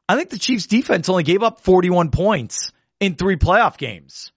I 0.10 0.16
think 0.16 0.30
the 0.30 0.40
Chiefs 0.40 0.68
defense 0.68 1.10
only 1.10 1.24
gave 1.24 1.44
up 1.44 1.62
41 1.62 2.10
points 2.10 2.72
in 3.00 3.16
three 3.16 3.36
playoff 3.36 3.78
games. 3.78 4.32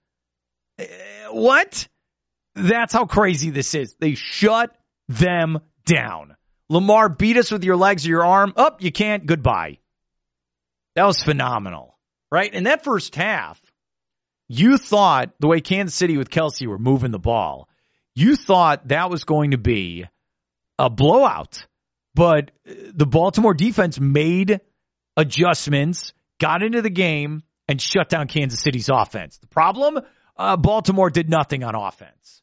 Uh, 0.79 0.85
what? 1.31 1.87
That's 2.55 2.93
how 2.93 3.05
crazy 3.05 3.49
this 3.49 3.73
is. 3.73 3.95
They 3.99 4.15
shut 4.15 4.75
them 5.07 5.59
down. 5.85 6.35
Lamar 6.69 7.09
beat 7.09 7.37
us 7.37 7.51
with 7.51 7.63
your 7.63 7.75
legs 7.75 8.05
or 8.05 8.09
your 8.09 8.25
arm. 8.25 8.53
Up, 8.55 8.77
oh, 8.79 8.83
you 8.83 8.91
can't. 8.91 9.25
Goodbye. 9.25 9.79
That 10.95 11.05
was 11.05 11.23
phenomenal, 11.23 11.97
right? 12.31 12.53
In 12.53 12.65
that 12.65 12.83
first 12.83 13.15
half, 13.15 13.59
you 14.47 14.77
thought 14.77 15.31
the 15.39 15.47
way 15.47 15.61
Kansas 15.61 15.95
City 15.95 16.17
with 16.17 16.29
Kelce 16.29 16.67
were 16.67 16.77
moving 16.77 17.11
the 17.11 17.19
ball, 17.19 17.69
you 18.21 18.35
thought 18.35 18.87
that 18.87 19.09
was 19.09 19.23
going 19.23 19.51
to 19.51 19.57
be 19.57 20.05
a 20.77 20.89
blowout. 20.89 21.65
But 22.13 22.51
the 22.65 23.05
Baltimore 23.05 23.53
defense 23.53 23.99
made 23.99 24.59
adjustments, 25.15 26.13
got 26.39 26.63
into 26.63 26.81
the 26.81 26.89
game, 26.89 27.43
and 27.67 27.81
shut 27.81 28.09
down 28.09 28.27
Kansas 28.27 28.59
City's 28.59 28.89
offense. 28.89 29.37
The 29.37 29.47
problem, 29.47 29.99
uh, 30.37 30.57
Baltimore 30.57 31.09
did 31.09 31.29
nothing 31.29 31.63
on 31.63 31.75
offense. 31.75 32.41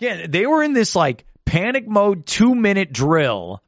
Again, 0.00 0.30
they 0.30 0.46
were 0.46 0.62
in 0.62 0.72
this 0.72 0.94
like 0.94 1.24
panic 1.44 1.88
mode 1.88 2.26
two 2.26 2.54
minute 2.54 2.92
drill, 2.92 3.60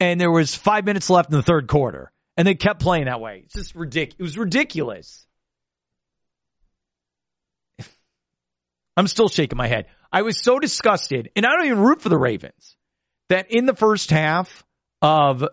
and 0.00 0.20
there 0.20 0.30
was 0.30 0.54
five 0.54 0.84
minutes 0.84 1.08
left 1.08 1.30
in 1.30 1.36
the 1.36 1.42
third 1.42 1.68
quarter, 1.68 2.10
and 2.36 2.48
they 2.48 2.56
kept 2.56 2.80
playing 2.80 3.04
that 3.04 3.20
way. 3.20 3.42
It's 3.44 3.54
just 3.54 3.74
ridiculous. 3.76 4.18
It 4.18 4.22
was 4.22 4.38
ridiculous. 4.38 5.26
I'm 8.96 9.06
still 9.06 9.28
shaking 9.28 9.56
my 9.56 9.68
head. 9.68 9.86
I 10.12 10.22
was 10.22 10.42
so 10.42 10.58
disgusted, 10.58 11.30
and 11.36 11.46
I 11.46 11.50
don't 11.50 11.66
even 11.66 11.80
root 11.80 12.02
for 12.02 12.08
the 12.08 12.18
Ravens, 12.18 12.76
that 13.28 13.50
in 13.50 13.66
the 13.66 13.74
first 13.74 14.10
half 14.10 14.64
of 15.00 15.44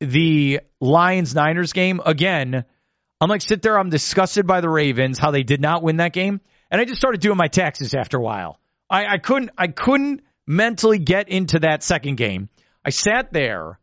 the 0.00 0.60
Lions 0.80 1.34
Niners 1.34 1.72
game, 1.72 2.00
again, 2.04 2.64
I'm 3.20 3.28
like, 3.28 3.42
sit 3.42 3.62
there, 3.62 3.78
I'm 3.78 3.90
disgusted 3.90 4.46
by 4.46 4.60
the 4.60 4.68
Ravens, 4.68 5.18
how 5.18 5.30
they 5.30 5.42
did 5.44 5.60
not 5.60 5.82
win 5.82 5.98
that 5.98 6.12
game. 6.12 6.40
And 6.70 6.80
I 6.80 6.84
just 6.84 6.98
started 6.98 7.20
doing 7.20 7.36
my 7.36 7.48
taxes 7.48 7.94
after 7.94 8.16
a 8.16 8.20
while. 8.22 8.58
I, 8.90 9.06
I 9.06 9.18
couldn't 9.18 9.50
I 9.56 9.68
couldn't 9.68 10.22
mentally 10.46 10.98
get 10.98 11.28
into 11.28 11.60
that 11.60 11.82
second 11.82 12.16
game. 12.16 12.48
I 12.84 12.90
sat 12.90 13.32
there 13.32 13.78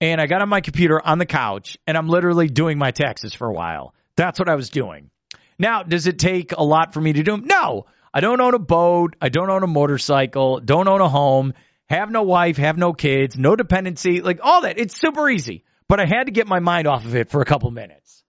and 0.00 0.20
I 0.20 0.26
got 0.26 0.40
on 0.40 0.48
my 0.48 0.60
computer 0.60 1.00
on 1.04 1.18
the 1.18 1.26
couch 1.26 1.76
and 1.86 1.96
I'm 1.96 2.08
literally 2.08 2.48
doing 2.48 2.78
my 2.78 2.90
taxes 2.90 3.34
for 3.34 3.48
a 3.48 3.52
while. 3.52 3.94
That's 4.16 4.38
what 4.38 4.48
I 4.48 4.54
was 4.54 4.70
doing. 4.70 5.10
Now, 5.58 5.82
does 5.82 6.06
it 6.06 6.18
take 6.18 6.52
a 6.52 6.62
lot 6.62 6.94
for 6.94 7.00
me 7.00 7.12
to 7.12 7.22
do 7.22 7.32
them? 7.32 7.44
No. 7.44 7.86
I 8.12 8.20
don't 8.20 8.40
own 8.40 8.54
a 8.54 8.58
boat. 8.58 9.16
I 9.20 9.28
don't 9.28 9.50
own 9.50 9.62
a 9.62 9.68
motorcycle. 9.68 10.60
Don't 10.60 10.88
own 10.88 11.00
a 11.00 11.08
home. 11.08 11.54
Have 11.88 12.10
no 12.10 12.22
wife. 12.22 12.56
Have 12.56 12.76
no 12.76 12.92
kids. 12.92 13.36
No 13.38 13.56
dependency. 13.56 14.20
Like 14.20 14.40
all 14.42 14.62
that. 14.62 14.78
It's 14.78 14.98
super 14.98 15.28
easy. 15.28 15.64
But 15.88 16.00
I 16.00 16.06
had 16.06 16.24
to 16.24 16.32
get 16.32 16.46
my 16.46 16.60
mind 16.60 16.86
off 16.86 17.04
of 17.04 17.16
it 17.16 17.30
for 17.30 17.40
a 17.40 17.44
couple 17.44 17.70
minutes. 17.70 18.22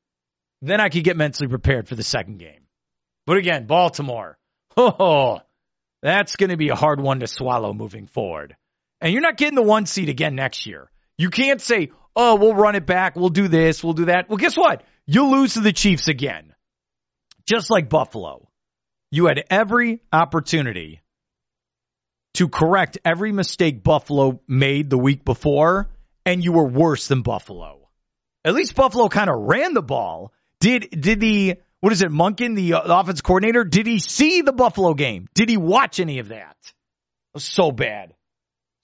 Then 0.62 0.80
I 0.80 0.90
could 0.90 1.04
get 1.04 1.18
mentally 1.18 1.48
prepared 1.48 1.88
for 1.88 1.96
the 1.96 2.04
second 2.04 2.38
game. 2.38 2.68
But 3.26 3.38
again, 3.38 3.68
Baltimore. 3.68 4.38
Oh, 4.78 5.42
that's 6.02 6.38
going 6.38 6.50
to 6.50 6.58
be 6.58 6.70
a 6.70 6.76
hard 6.76 7.02
one 7.02 7.20
to 7.20 7.28
swallow 7.28 7.74
moving 7.74 8.08
forward. 8.08 8.56
And 9.02 9.12
you're 9.12 9.22
not 9.22 9.38
getting 9.38 9.56
the 9.56 9.62
one 9.62 9.86
seed 9.86 10.10
again 10.10 10.36
next 10.36 10.66
year. 10.66 10.90
You 11.18 11.30
can't 11.30 11.62
say, 11.62 11.92
oh, 12.16 12.36
we'll 12.36 12.56
run 12.56 12.76
it 12.76 12.86
back. 12.86 13.16
We'll 13.16 13.30
do 13.30 13.48
this. 13.48 13.84
We'll 13.84 13.94
do 13.94 14.06
that. 14.06 14.30
Well, 14.30 14.38
guess 14.38 14.56
what? 14.56 14.84
You'll 15.06 15.32
lose 15.32 15.56
to 15.56 15.60
the 15.60 15.74
Chiefs 15.74 16.08
again. 16.08 16.54
Just 17.46 17.70
like 17.70 17.90
Buffalo. 17.90 18.50
You 19.12 19.26
had 19.26 19.44
every 19.50 20.00
opportunity 20.12 21.02
to 22.36 22.48
correct 22.48 22.98
every 23.04 23.32
mistake 23.34 23.84
Buffalo 23.84 24.42
made 24.48 24.90
the 24.90 24.98
week 24.98 25.26
before, 25.26 25.90
and 26.26 26.44
you 26.44 26.54
were 26.54 26.68
worse 26.68 27.08
than 27.08 27.22
Buffalo. 27.22 27.90
At 28.46 28.54
least 28.54 28.74
Buffalo 28.74 29.10
kind 29.10 29.30
of 29.30 29.36
ran 29.38 29.74
the 29.74 29.82
ball. 29.82 30.32
Did 30.62 30.90
did 30.92 31.20
the 31.20 31.58
what 31.82 31.92
is 31.92 32.04
it, 32.04 32.12
Monken, 32.12 32.56
the, 32.56 32.76
uh, 32.76 33.00
offense 33.02 33.22
coordinator? 33.22 33.64
Did 33.64 33.88
he 33.88 33.98
see 33.98 34.42
the 34.42 34.54
Buffalo 34.54 34.94
game? 34.94 35.28
Did 35.34 35.50
he 35.50 35.58
watch 35.58 36.00
any 36.00 36.20
of 36.20 36.28
that? 36.28 36.56
So 37.38 37.72
bad, 37.72 38.14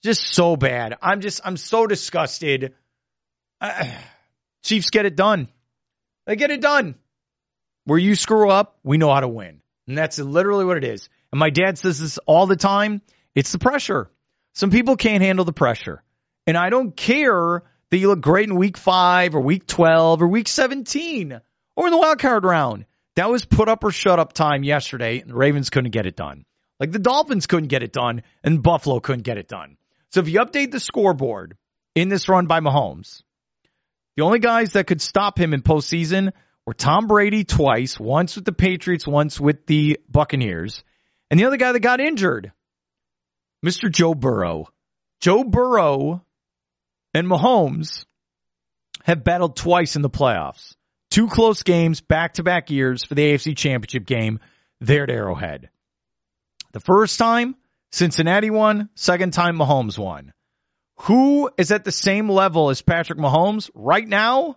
just 0.02 0.22
so 0.22 0.56
bad. 0.56 0.96
I'm 1.00 1.20
just 1.20 1.40
I'm 1.44 1.56
so 1.56 1.86
disgusted. 1.86 2.74
Uh, 3.60 3.90
Chiefs 4.64 4.90
get 4.90 5.06
it 5.06 5.16
done. 5.16 5.48
They 6.26 6.36
get 6.36 6.50
it 6.50 6.60
done. 6.60 6.96
Where 7.84 7.98
you 7.98 8.14
screw 8.14 8.50
up, 8.50 8.78
we 8.82 8.98
know 8.98 9.12
how 9.12 9.20
to 9.20 9.28
win. 9.28 9.62
And 9.88 9.96
that's 9.96 10.18
literally 10.18 10.66
what 10.66 10.76
it 10.76 10.84
is. 10.84 11.08
And 11.32 11.40
my 11.40 11.50
dad 11.50 11.78
says 11.78 11.98
this 11.98 12.18
all 12.18 12.46
the 12.46 12.56
time. 12.56 13.00
It's 13.34 13.52
the 13.52 13.58
pressure. 13.58 14.10
Some 14.52 14.70
people 14.70 14.96
can't 14.96 15.22
handle 15.22 15.44
the 15.44 15.52
pressure. 15.52 16.02
And 16.46 16.56
I 16.56 16.70
don't 16.70 16.94
care 16.94 17.62
that 17.90 17.96
you 17.96 18.08
look 18.08 18.20
great 18.20 18.48
in 18.48 18.56
week 18.56 18.76
five 18.76 19.34
or 19.34 19.40
week 19.40 19.66
12 19.66 20.22
or 20.22 20.28
week 20.28 20.46
17 20.46 21.40
or 21.74 21.86
in 21.86 21.90
the 21.90 21.98
wild 21.98 22.18
card 22.18 22.44
round. 22.44 22.84
That 23.16 23.30
was 23.30 23.44
put 23.44 23.68
up 23.68 23.82
or 23.82 23.90
shut 23.90 24.20
up 24.20 24.32
time 24.32 24.62
yesterday, 24.62 25.20
and 25.20 25.30
the 25.30 25.34
Ravens 25.34 25.70
couldn't 25.70 25.90
get 25.90 26.06
it 26.06 26.14
done. 26.14 26.44
Like 26.78 26.92
the 26.92 27.00
Dolphins 27.00 27.46
couldn't 27.46 27.68
get 27.68 27.82
it 27.82 27.92
done, 27.92 28.22
and 28.44 28.62
Buffalo 28.62 29.00
couldn't 29.00 29.24
get 29.24 29.38
it 29.38 29.48
done. 29.48 29.76
So 30.10 30.20
if 30.20 30.28
you 30.28 30.38
update 30.38 30.70
the 30.70 30.78
scoreboard 30.78 31.56
in 31.96 32.08
this 32.08 32.28
run 32.28 32.46
by 32.46 32.60
Mahomes, 32.60 33.22
the 34.16 34.22
only 34.22 34.38
guys 34.38 34.74
that 34.74 34.86
could 34.86 35.00
stop 35.00 35.38
him 35.38 35.52
in 35.52 35.62
postseason 35.62 36.32
were 36.68 36.74
Tom 36.74 37.06
Brady 37.06 37.44
twice, 37.44 37.98
once 37.98 38.36
with 38.36 38.44
the 38.44 38.52
Patriots, 38.52 39.06
once 39.06 39.40
with 39.40 39.64
the 39.64 39.98
Buccaneers. 40.06 40.84
And 41.30 41.40
the 41.40 41.46
other 41.46 41.56
guy 41.56 41.72
that 41.72 41.80
got 41.80 41.98
injured, 41.98 42.52
Mr. 43.64 43.90
Joe 43.90 44.14
Burrow. 44.14 44.66
Joe 45.22 45.44
Burrow 45.44 46.22
and 47.14 47.26
Mahomes 47.26 48.04
have 49.04 49.24
battled 49.24 49.56
twice 49.56 49.96
in 49.96 50.02
the 50.02 50.10
playoffs. 50.10 50.74
Two 51.10 51.28
close 51.28 51.62
games, 51.62 52.02
back 52.02 52.34
to 52.34 52.42
back 52.42 52.70
years 52.70 53.02
for 53.02 53.14
the 53.14 53.32
AFC 53.32 53.56
Championship 53.56 54.04
game 54.04 54.38
there 54.78 55.04
at 55.04 55.10
Arrowhead. 55.10 55.70
The 56.72 56.80
first 56.80 57.18
time, 57.18 57.56
Cincinnati 57.92 58.50
won. 58.50 58.90
Second 58.94 59.32
time, 59.32 59.56
Mahomes 59.56 59.96
won. 59.96 60.34
Who 61.04 61.50
is 61.56 61.72
at 61.72 61.84
the 61.84 61.92
same 61.92 62.28
level 62.28 62.68
as 62.68 62.82
Patrick 62.82 63.18
Mahomes 63.18 63.70
right 63.74 64.06
now? 64.06 64.56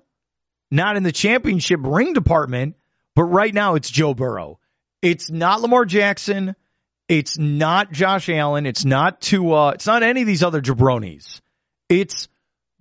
Not 0.72 0.98
in 0.98 1.04
the 1.04 1.12
championship 1.12 1.82
ring 1.84 2.14
department, 2.14 2.76
but 3.16 3.24
right 3.26 3.54
now 3.54 3.76
it's 3.76 3.92
Joe 3.92 4.14
Burrow. 4.14 4.60
It's 5.02 5.30
not 5.30 5.62
Lamar 5.62 5.86
Jackson. 5.86 6.56
It's 7.10 7.38
not 7.38 7.92
Josh 7.92 8.30
Allen. 8.30 8.66
It's 8.66 8.86
not 8.86 9.20
Tua. 9.20 9.74
It's 9.74 9.86
not 9.86 10.02
any 10.02 10.22
of 10.22 10.28
these 10.28 10.44
other 10.44 10.62
jabronis. 10.62 11.42
It's 11.90 12.30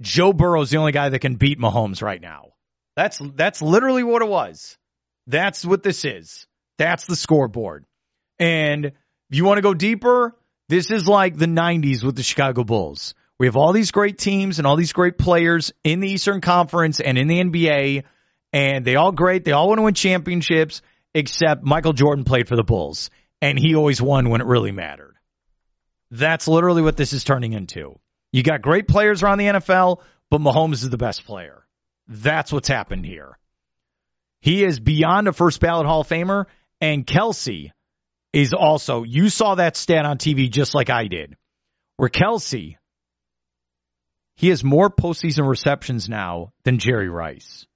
Joe 0.01 0.33
Burrow's 0.33 0.71
the 0.71 0.79
only 0.79 0.93
guy 0.93 1.09
that 1.09 1.19
can 1.19 1.35
beat 1.35 1.59
Mahomes 1.59 2.01
right 2.01 2.21
now. 2.21 2.53
That's 2.97 3.21
that's 3.35 3.61
literally 3.61 4.03
what 4.03 4.23
it 4.23 4.29
was. 4.29 4.79
That's 5.27 5.65
what 5.65 5.83
this 5.83 6.05
is. 6.05 6.47
That's 6.79 7.07
the 7.07 7.17
scoreboard. 7.17 7.85
And 8.39 8.87
if 8.87 8.93
you 9.31 9.45
want 9.45 9.59
to 9.59 9.63
go 9.63 9.75
deeper, 9.75 10.37
this 10.69 10.91
is 10.91 11.07
like 11.07 11.37
the 11.37 11.47
90s 11.47 12.03
with 12.03 12.17
the 12.17 12.23
Chicago 12.23 12.65
Bulls. 12.65 13.15
We 13.41 13.47
have 13.47 13.57
all 13.57 13.73
these 13.73 13.91
great 13.91 14.19
teams 14.19 14.59
and 14.59 14.67
all 14.67 14.77
these 14.77 14.93
great 14.93 15.17
players 15.17 15.73
in 15.83 16.01
the 16.01 16.11
Eastern 16.11 16.43
Conference 16.43 17.01
and 17.01 17.17
in 17.17 17.27
the 17.27 17.41
NBA, 17.41 18.05
and 18.53 18.85
they 18.85 18.97
all 18.97 19.13
great. 19.13 19.47
They 19.47 19.53
all 19.53 19.69
want 19.69 19.79
to 19.79 19.83
win 19.83 19.95
championships, 19.95 20.83
except 21.15 21.65
Michael 21.65 21.95
Jordan 21.95 22.25
played 22.25 22.49
for 22.49 22.57
the 22.57 22.63
Bulls, 22.63 23.09
and 23.41 23.59
he 23.59 23.75
always 23.75 24.03
won 24.03 24.29
when 24.29 24.43
it 24.43 24.47
really 24.47 24.73
mattered. 24.73 25.17
That's 26.11 26.49
literally 26.49 26.83
what 26.83 26.99
this 26.99 27.15
is 27.15 27.25
turning 27.25 27.55
into. 27.55 27.99
You 28.31 28.43
got 28.43 28.61
great 28.61 28.87
players 28.87 29.23
around 29.23 29.39
the 29.39 29.47
NFL, 29.47 30.03
but 30.29 30.43
Mahomes 30.43 30.75
is 30.75 30.91
the 30.91 30.99
best 30.99 31.25
player. 31.25 31.67
That's 32.09 32.53
what's 32.53 32.69
happened 32.69 33.07
here. 33.07 33.39
He 34.43 34.63
is 34.63 34.79
beyond 34.79 35.29
a 35.29 35.33
first 35.33 35.61
ballot 35.61 35.87
Hall 35.87 36.03
of 36.03 36.09
Famer, 36.09 36.45
and 36.83 37.07
Kelce 37.07 37.71
is 38.35 38.53
also, 38.53 39.03
you 39.03 39.31
saw 39.31 39.55
that 39.55 39.79
stat 39.79 40.05
on 40.05 40.19
TV 40.19 40.51
just 40.51 40.75
like 40.75 40.91
I 40.91 41.07
did, 41.07 41.39
where 41.97 42.11
Kelce 42.11 42.77
he 44.41 44.49
has 44.49 44.65
more 44.65 44.89
postseason 44.89 45.47
receptions 45.47 46.09
now 46.09 46.55
than 46.65 46.79
Jerry 46.79 47.11
Rice. 47.11 47.67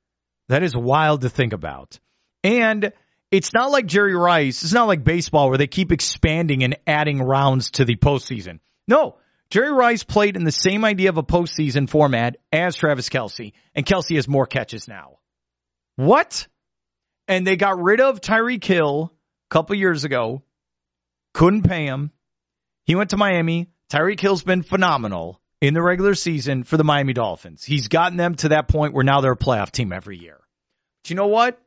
That 0.48 0.62
is 0.62 0.74
wild 0.74 1.20
to 1.20 1.28
think 1.28 1.52
about. 1.52 2.00
And 2.42 2.90
it's 3.30 3.52
not 3.52 3.70
like 3.70 3.84
Jerry 3.84 4.16
Rice. 4.16 4.62
It's 4.62 4.72
not 4.72 4.88
like 4.88 5.04
baseball 5.04 5.50
where 5.50 5.58
they 5.58 5.66
keep 5.66 5.92
expanding 5.92 6.64
and 6.64 6.78
adding 6.86 7.20
rounds 7.20 7.72
to 7.72 7.84
the 7.84 7.96
postseason. 7.96 8.60
No, 8.88 9.18
Jerry 9.50 9.72
Rice 9.72 10.04
played 10.04 10.36
in 10.36 10.44
the 10.44 10.50
same 10.50 10.86
idea 10.86 11.10
of 11.10 11.18
a 11.18 11.22
postseason 11.22 11.86
format 11.86 12.38
as 12.50 12.76
Travis 12.76 13.10
Kelce, 13.10 13.52
and 13.74 13.84
Kelce 13.84 14.16
has 14.16 14.26
more 14.26 14.46
catches 14.46 14.88
now. 14.88 15.18
What? 15.96 16.48
And 17.28 17.46
they 17.46 17.56
got 17.56 17.78
rid 17.78 18.00
of 18.00 18.22
Tyreek 18.22 18.64
Hill 18.64 19.12
a 19.12 19.52
couple 19.52 19.76
years 19.76 20.04
ago. 20.04 20.42
Couldn't 21.34 21.68
pay 21.68 21.84
him. 21.84 22.10
He 22.86 22.94
went 22.94 23.10
to 23.10 23.18
Miami. 23.18 23.68
Tyreek 23.90 24.20
Hill's 24.20 24.44
been 24.44 24.62
phenomenal 24.62 25.42
in 25.66 25.72
the 25.72 25.82
regular 25.82 26.14
season 26.14 26.62
for 26.62 26.76
the 26.76 26.84
Miami 26.84 27.14
Dolphins. 27.14 27.64
He's 27.64 27.88
gotten 27.88 28.18
them 28.18 28.34
to 28.36 28.50
that 28.50 28.68
point 28.68 28.92
where 28.92 29.04
now 29.04 29.22
they're 29.22 29.32
a 29.32 29.36
playoff 29.36 29.70
team 29.70 29.92
every 29.92 30.18
year. 30.18 30.38
But 31.02 31.10
you 31.10 31.16
know 31.16 31.28
what? 31.28 31.58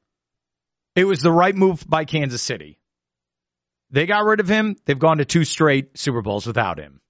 It 0.96 1.06
was 1.06 1.22
the 1.22 1.32
right 1.32 1.56
move 1.56 1.84
by 1.88 2.06
Kansas 2.06 2.42
City. 2.42 2.80
They 3.90 4.06
got 4.06 4.24
rid 4.24 4.40
of 4.40 4.48
him. 4.48 4.76
They've 4.86 5.00
gone 5.00 5.18
to 5.18 5.26
two 5.26 5.46
straight 5.46 5.98
Super 5.98 6.22
Bowls 6.22 6.46
without 6.46 6.80
him. 6.80 7.02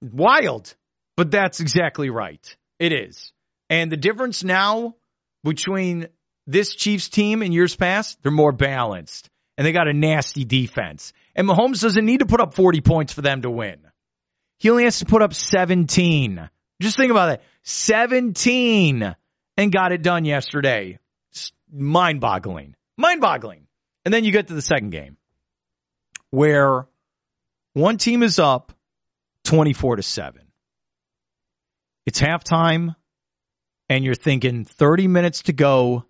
Wild, 0.00 0.74
but 1.16 1.32
that's 1.32 1.60
exactly 1.60 2.10
right. 2.10 2.56
It 2.78 2.92
is. 2.92 3.32
And 3.68 3.90
the 3.90 3.96
difference 3.96 4.44
now 4.44 4.94
between 5.42 6.08
this 6.46 6.74
Chiefs 6.74 7.08
team 7.08 7.42
in 7.42 7.50
years 7.50 7.74
past, 7.74 8.22
they're 8.22 8.30
more 8.30 8.52
balanced 8.52 9.28
and 9.56 9.66
they 9.66 9.72
got 9.72 9.88
a 9.88 9.92
nasty 9.92 10.44
defense. 10.44 11.12
And 11.34 11.48
Mahomes 11.48 11.80
doesn't 11.80 12.04
need 12.04 12.20
to 12.20 12.26
put 12.26 12.40
up 12.40 12.54
40 12.54 12.80
points 12.80 13.12
for 13.12 13.22
them 13.22 13.42
to 13.42 13.50
win. 13.50 13.78
He 14.64 14.70
only 14.70 14.84
has 14.84 15.00
to 15.00 15.04
put 15.04 15.20
up 15.20 15.34
17. 15.34 16.48
Just 16.80 16.96
think 16.96 17.10
about 17.10 17.26
that. 17.26 17.42
17 17.64 19.14
and 19.58 19.72
got 19.72 19.92
it 19.92 20.00
done 20.00 20.24
yesterday. 20.24 20.98
Mind 21.70 22.22
boggling. 22.22 22.74
Mind 22.96 23.20
boggling. 23.20 23.66
And 24.06 24.14
then 24.14 24.24
you 24.24 24.32
get 24.32 24.48
to 24.48 24.54
the 24.54 24.62
second 24.62 24.88
game 24.88 25.18
where 26.30 26.86
one 27.74 27.98
team 27.98 28.22
is 28.22 28.38
up 28.38 28.72
24 29.44 29.96
to 29.96 30.02
7. 30.02 30.40
It's 32.06 32.22
halftime 32.22 32.96
and 33.90 34.02
you're 34.02 34.14
thinking 34.14 34.64
30 34.64 35.08
minutes 35.08 35.42
to 35.42 35.52
go 35.52 36.06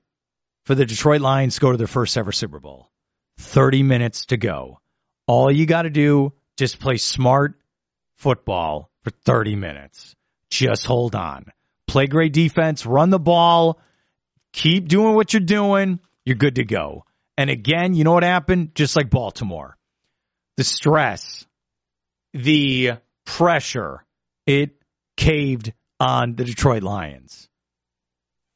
for 0.65 0.77
the 0.77 0.87
Detroit 0.87 1.23
Lions 1.23 1.57
to 1.57 1.61
go 1.61 1.73
to 1.73 1.77
their 1.77 1.89
first 1.89 2.17
ever 2.17 2.31
Super 2.31 2.61
Bowl. 2.61 2.89
30 3.39 3.83
minutes 3.83 4.27
to 4.27 4.37
go. 4.37 4.79
All 5.27 5.51
you 5.51 5.67
got 5.67 5.83
to 5.83 5.91
do, 5.91 6.35
just 6.57 6.79
play 6.79 6.99
smart 6.99 7.59
football 8.17 8.91
for 9.03 9.11
30 9.11 9.57
minutes. 9.57 10.15
Just 10.51 10.87
hold 10.87 11.15
on. 11.15 11.47
Play 11.87 12.07
great 12.07 12.33
defense, 12.33 12.87
run 12.87 13.11
the 13.11 13.19
ball, 13.19 13.81
keep 14.53 14.89
doing 14.89 15.15
what 15.15 15.33
you're 15.33 15.41
doing. 15.41 16.01
You're 16.25 16.37
good 16.37 16.57
to 16.57 16.65
go. 16.65 17.05
And 17.37 17.51
again, 17.51 17.95
you 17.95 18.05
know 18.05 18.13
what 18.13 18.23
happened? 18.23 18.75
Just 18.75 18.97
like 18.97 19.11
Baltimore. 19.11 19.77
The 20.57 20.65
stress, 20.65 21.45
the 22.33 22.93
pressure, 23.25 24.05
it 24.47 24.71
caved 25.17 25.73
on 25.99 26.37
the 26.37 26.45
Detroit 26.45 26.83
Lions. 26.83 27.49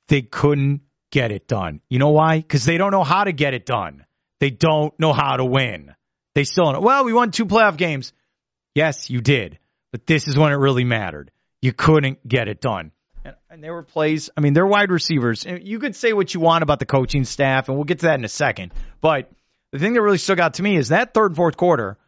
They 0.08 0.22
couldn't 0.22 0.82
get 1.10 1.32
it 1.32 1.48
done. 1.48 1.80
You 1.88 1.98
know 1.98 2.10
why? 2.10 2.38
Because 2.38 2.64
they 2.64 2.78
don't 2.78 2.92
know 2.92 3.04
how 3.04 3.24
to 3.24 3.32
get 3.32 3.54
it 3.54 3.66
done. 3.66 4.04
They 4.40 4.50
don't 4.50 4.98
know 4.98 5.12
how 5.12 5.36
to 5.36 5.44
win. 5.44 5.94
They 6.34 6.44
still. 6.44 6.80
Well, 6.80 7.04
we 7.04 7.12
won 7.12 7.30
two 7.30 7.46
playoff 7.46 7.76
games. 7.76 8.12
Yes, 8.78 9.10
you 9.10 9.20
did. 9.20 9.58
But 9.90 10.06
this 10.06 10.28
is 10.28 10.38
when 10.38 10.52
it 10.52 10.56
really 10.56 10.84
mattered. 10.84 11.32
You 11.60 11.72
couldn't 11.72 12.26
get 12.26 12.46
it 12.46 12.60
done. 12.60 12.92
And, 13.24 13.34
and 13.50 13.64
there 13.64 13.72
were 13.72 13.82
plays. 13.82 14.30
I 14.36 14.40
mean, 14.40 14.52
their 14.52 14.66
wide 14.66 14.92
receivers. 14.92 15.44
You 15.44 15.80
could 15.80 15.96
say 15.96 16.12
what 16.12 16.32
you 16.32 16.38
want 16.38 16.62
about 16.62 16.78
the 16.78 16.86
coaching 16.86 17.24
staff, 17.24 17.68
and 17.68 17.76
we'll 17.76 17.86
get 17.86 17.98
to 18.00 18.06
that 18.06 18.20
in 18.20 18.24
a 18.24 18.28
second. 18.28 18.72
But 19.00 19.32
the 19.72 19.80
thing 19.80 19.94
that 19.94 20.02
really 20.02 20.18
stuck 20.18 20.38
out 20.38 20.54
to 20.54 20.62
me 20.62 20.76
is 20.76 20.90
that 20.90 21.12
third 21.12 21.32
and 21.32 21.36
fourth 21.36 21.56
quarter, 21.56 21.98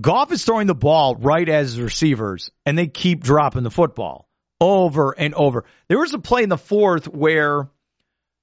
Goff 0.00 0.30
is 0.30 0.44
throwing 0.44 0.68
the 0.68 0.74
ball 0.76 1.16
right 1.16 1.48
as 1.48 1.80
receivers, 1.80 2.52
and 2.64 2.78
they 2.78 2.86
keep 2.86 3.24
dropping 3.24 3.64
the 3.64 3.70
football 3.70 4.28
over 4.60 5.10
and 5.18 5.34
over. 5.34 5.64
There 5.88 5.98
was 5.98 6.14
a 6.14 6.20
play 6.20 6.44
in 6.44 6.48
the 6.48 6.56
fourth 6.56 7.08
where 7.08 7.68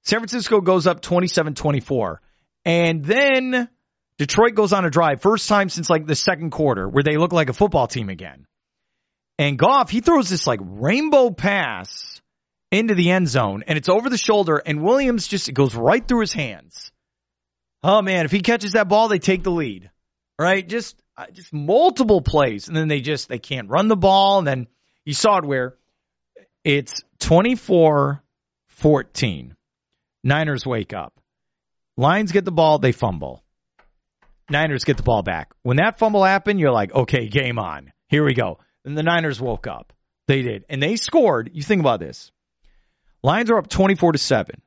San 0.02 0.18
Francisco 0.18 0.60
goes 0.60 0.86
up 0.86 1.00
27 1.00 1.54
24. 1.54 2.20
And 2.66 3.02
then 3.02 3.70
Detroit 4.18 4.54
goes 4.54 4.72
on 4.72 4.84
a 4.84 4.90
drive, 4.90 5.20
first 5.20 5.48
time 5.48 5.68
since 5.68 5.90
like 5.90 6.06
the 6.06 6.14
second 6.14 6.50
quarter, 6.50 6.88
where 6.88 7.02
they 7.02 7.16
look 7.16 7.32
like 7.32 7.50
a 7.50 7.54
football 7.54 7.86
team 7.86 8.08
again. 8.08 8.46
And 9.38 9.58
Goff, 9.58 9.90
he 9.90 10.00
throws 10.00 10.30
this 10.30 10.46
like 10.46 10.60
rainbow 10.62 11.30
pass 11.30 12.20
into 12.72 12.94
the 12.94 13.10
end 13.10 13.28
zone, 13.28 13.64
and 13.66 13.76
it's 13.76 13.88
over 13.88 14.08
the 14.08 14.16
shoulder, 14.16 14.56
and 14.56 14.82
Williams 14.82 15.28
just 15.28 15.48
it 15.48 15.52
goes 15.52 15.74
right 15.74 16.06
through 16.06 16.20
his 16.20 16.32
hands. 16.32 16.90
Oh 17.82 18.00
man, 18.00 18.24
if 18.24 18.32
he 18.32 18.40
catches 18.40 18.72
that 18.72 18.88
ball, 18.88 19.08
they 19.08 19.18
take 19.18 19.42
the 19.42 19.50
lead. 19.50 19.90
Right? 20.38 20.66
Just 20.66 21.00
uh, 21.16 21.26
just 21.32 21.52
multiple 21.52 22.20
plays, 22.20 22.68
and 22.68 22.76
then 22.76 22.88
they 22.88 23.00
just 23.00 23.28
they 23.28 23.38
can't 23.38 23.68
run 23.68 23.88
the 23.88 23.96
ball, 23.96 24.38
and 24.38 24.46
then 24.46 24.66
you 25.04 25.14
saw 25.14 25.38
it 25.38 25.44
where 25.44 25.76
it's 26.64 27.02
24 27.20 28.22
14. 28.68 29.56
Niners 30.24 30.66
wake 30.66 30.92
up. 30.92 31.14
Lions 31.96 32.32
get 32.32 32.44
the 32.44 32.52
ball, 32.52 32.78
they 32.78 32.92
fumble. 32.92 33.42
Niners 34.50 34.84
get 34.84 34.96
the 34.96 35.02
ball 35.02 35.22
back. 35.22 35.52
When 35.62 35.78
that 35.78 35.98
fumble 35.98 36.24
happened, 36.24 36.60
you're 36.60 36.72
like, 36.72 36.94
okay, 36.94 37.28
game 37.28 37.58
on. 37.58 37.92
Here 38.08 38.24
we 38.24 38.34
go. 38.34 38.58
And 38.84 38.96
the 38.96 39.02
Niners 39.02 39.40
woke 39.40 39.66
up. 39.66 39.92
They 40.28 40.42
did. 40.42 40.64
And 40.68 40.82
they 40.82 40.96
scored. 40.96 41.50
You 41.52 41.62
think 41.62 41.80
about 41.80 42.00
this. 42.00 42.30
Lions 43.22 43.50
are 43.50 43.58
up 43.58 43.68
24 43.68 44.12
to 44.12 44.18
7. 44.18 44.62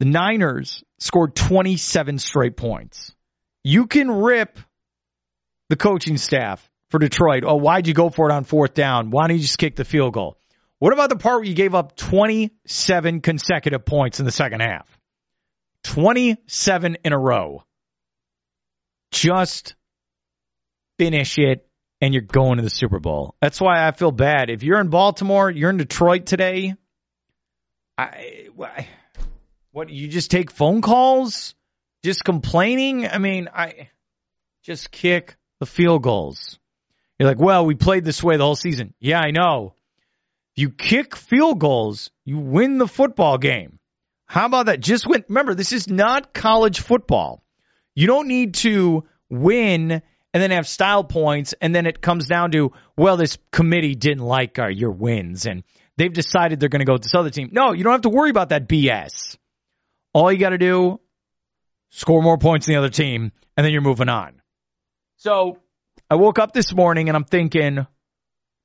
The 0.00 0.06
Niners 0.06 0.82
scored 0.98 1.34
27 1.34 2.18
straight 2.18 2.56
points. 2.56 3.14
You 3.64 3.86
can 3.86 4.10
rip 4.10 4.58
the 5.68 5.76
coaching 5.76 6.16
staff 6.16 6.68
for 6.90 6.98
Detroit. 6.98 7.44
Oh, 7.46 7.56
why'd 7.56 7.86
you 7.86 7.94
go 7.94 8.08
for 8.10 8.30
it 8.30 8.32
on 8.32 8.44
fourth 8.44 8.74
down? 8.74 9.10
Why 9.10 9.26
didn't 9.26 9.40
you 9.40 9.46
just 9.46 9.58
kick 9.58 9.76
the 9.76 9.84
field 9.84 10.14
goal? 10.14 10.38
What 10.78 10.92
about 10.92 11.10
the 11.10 11.16
part 11.16 11.40
where 11.40 11.44
you 11.44 11.54
gave 11.54 11.74
up 11.74 11.96
27 11.96 13.20
consecutive 13.20 13.84
points 13.84 14.20
in 14.20 14.26
the 14.26 14.32
second 14.32 14.60
half? 14.60 14.86
27 15.84 16.98
in 17.04 17.12
a 17.12 17.18
row. 17.18 17.64
Just 19.10 19.74
finish 20.98 21.38
it 21.38 21.66
and 22.00 22.14
you're 22.14 22.22
going 22.22 22.58
to 22.58 22.62
the 22.62 22.70
Super 22.70 23.00
Bowl. 23.00 23.34
That's 23.40 23.60
why 23.60 23.86
I 23.86 23.92
feel 23.92 24.12
bad. 24.12 24.50
If 24.50 24.62
you're 24.62 24.80
in 24.80 24.88
Baltimore, 24.88 25.50
you're 25.50 25.70
in 25.70 25.78
Detroit 25.78 26.26
today. 26.26 26.74
I, 27.96 28.48
what 29.72 29.90
you 29.90 30.08
just 30.08 30.30
take 30.30 30.50
phone 30.50 30.80
calls, 30.80 31.54
just 32.04 32.24
complaining. 32.24 33.06
I 33.06 33.18
mean, 33.18 33.48
I 33.52 33.90
just 34.62 34.90
kick 34.90 35.36
the 35.60 35.66
field 35.66 36.02
goals. 36.02 36.58
You're 37.18 37.28
like, 37.28 37.40
well, 37.40 37.66
we 37.66 37.74
played 37.74 38.04
this 38.04 38.22
way 38.22 38.36
the 38.36 38.44
whole 38.44 38.56
season. 38.56 38.94
Yeah, 39.00 39.20
I 39.20 39.32
know. 39.32 39.74
You 40.54 40.70
kick 40.70 41.16
field 41.16 41.58
goals, 41.58 42.10
you 42.24 42.38
win 42.38 42.78
the 42.78 42.88
football 42.88 43.38
game. 43.38 43.78
How 44.26 44.46
about 44.46 44.66
that? 44.66 44.80
Just 44.80 45.06
win. 45.06 45.24
Remember, 45.28 45.54
this 45.54 45.72
is 45.72 45.88
not 45.88 46.34
college 46.34 46.80
football. 46.80 47.42
You 47.98 48.06
don't 48.06 48.28
need 48.28 48.54
to 48.54 49.02
win 49.28 49.90
and 49.90 50.02
then 50.32 50.52
have 50.52 50.68
style 50.68 51.02
points, 51.02 51.52
and 51.60 51.74
then 51.74 51.84
it 51.84 52.00
comes 52.00 52.28
down 52.28 52.52
to, 52.52 52.70
well, 52.96 53.16
this 53.16 53.38
committee 53.50 53.96
didn't 53.96 54.22
like 54.22 54.60
our, 54.60 54.70
your 54.70 54.92
wins, 54.92 55.46
and 55.46 55.64
they've 55.96 56.12
decided 56.12 56.60
they're 56.60 56.68
going 56.68 56.78
to 56.78 56.86
go 56.86 56.92
with 56.92 57.02
this 57.02 57.16
other 57.16 57.30
team. 57.30 57.48
No, 57.50 57.72
you 57.72 57.82
don't 57.82 57.90
have 57.90 58.02
to 58.02 58.08
worry 58.08 58.30
about 58.30 58.50
that 58.50 58.68
BS. 58.68 59.36
All 60.12 60.30
you 60.30 60.38
got 60.38 60.50
to 60.50 60.58
do, 60.58 61.00
score 61.90 62.22
more 62.22 62.38
points 62.38 62.66
than 62.66 62.74
the 62.74 62.78
other 62.78 62.88
team, 62.88 63.32
and 63.56 63.64
then 63.64 63.72
you're 63.72 63.82
moving 63.82 64.08
on. 64.08 64.40
So 65.16 65.58
I 66.08 66.14
woke 66.14 66.38
up 66.38 66.52
this 66.52 66.72
morning 66.72 67.08
and 67.08 67.16
I'm 67.16 67.24
thinking, 67.24 67.84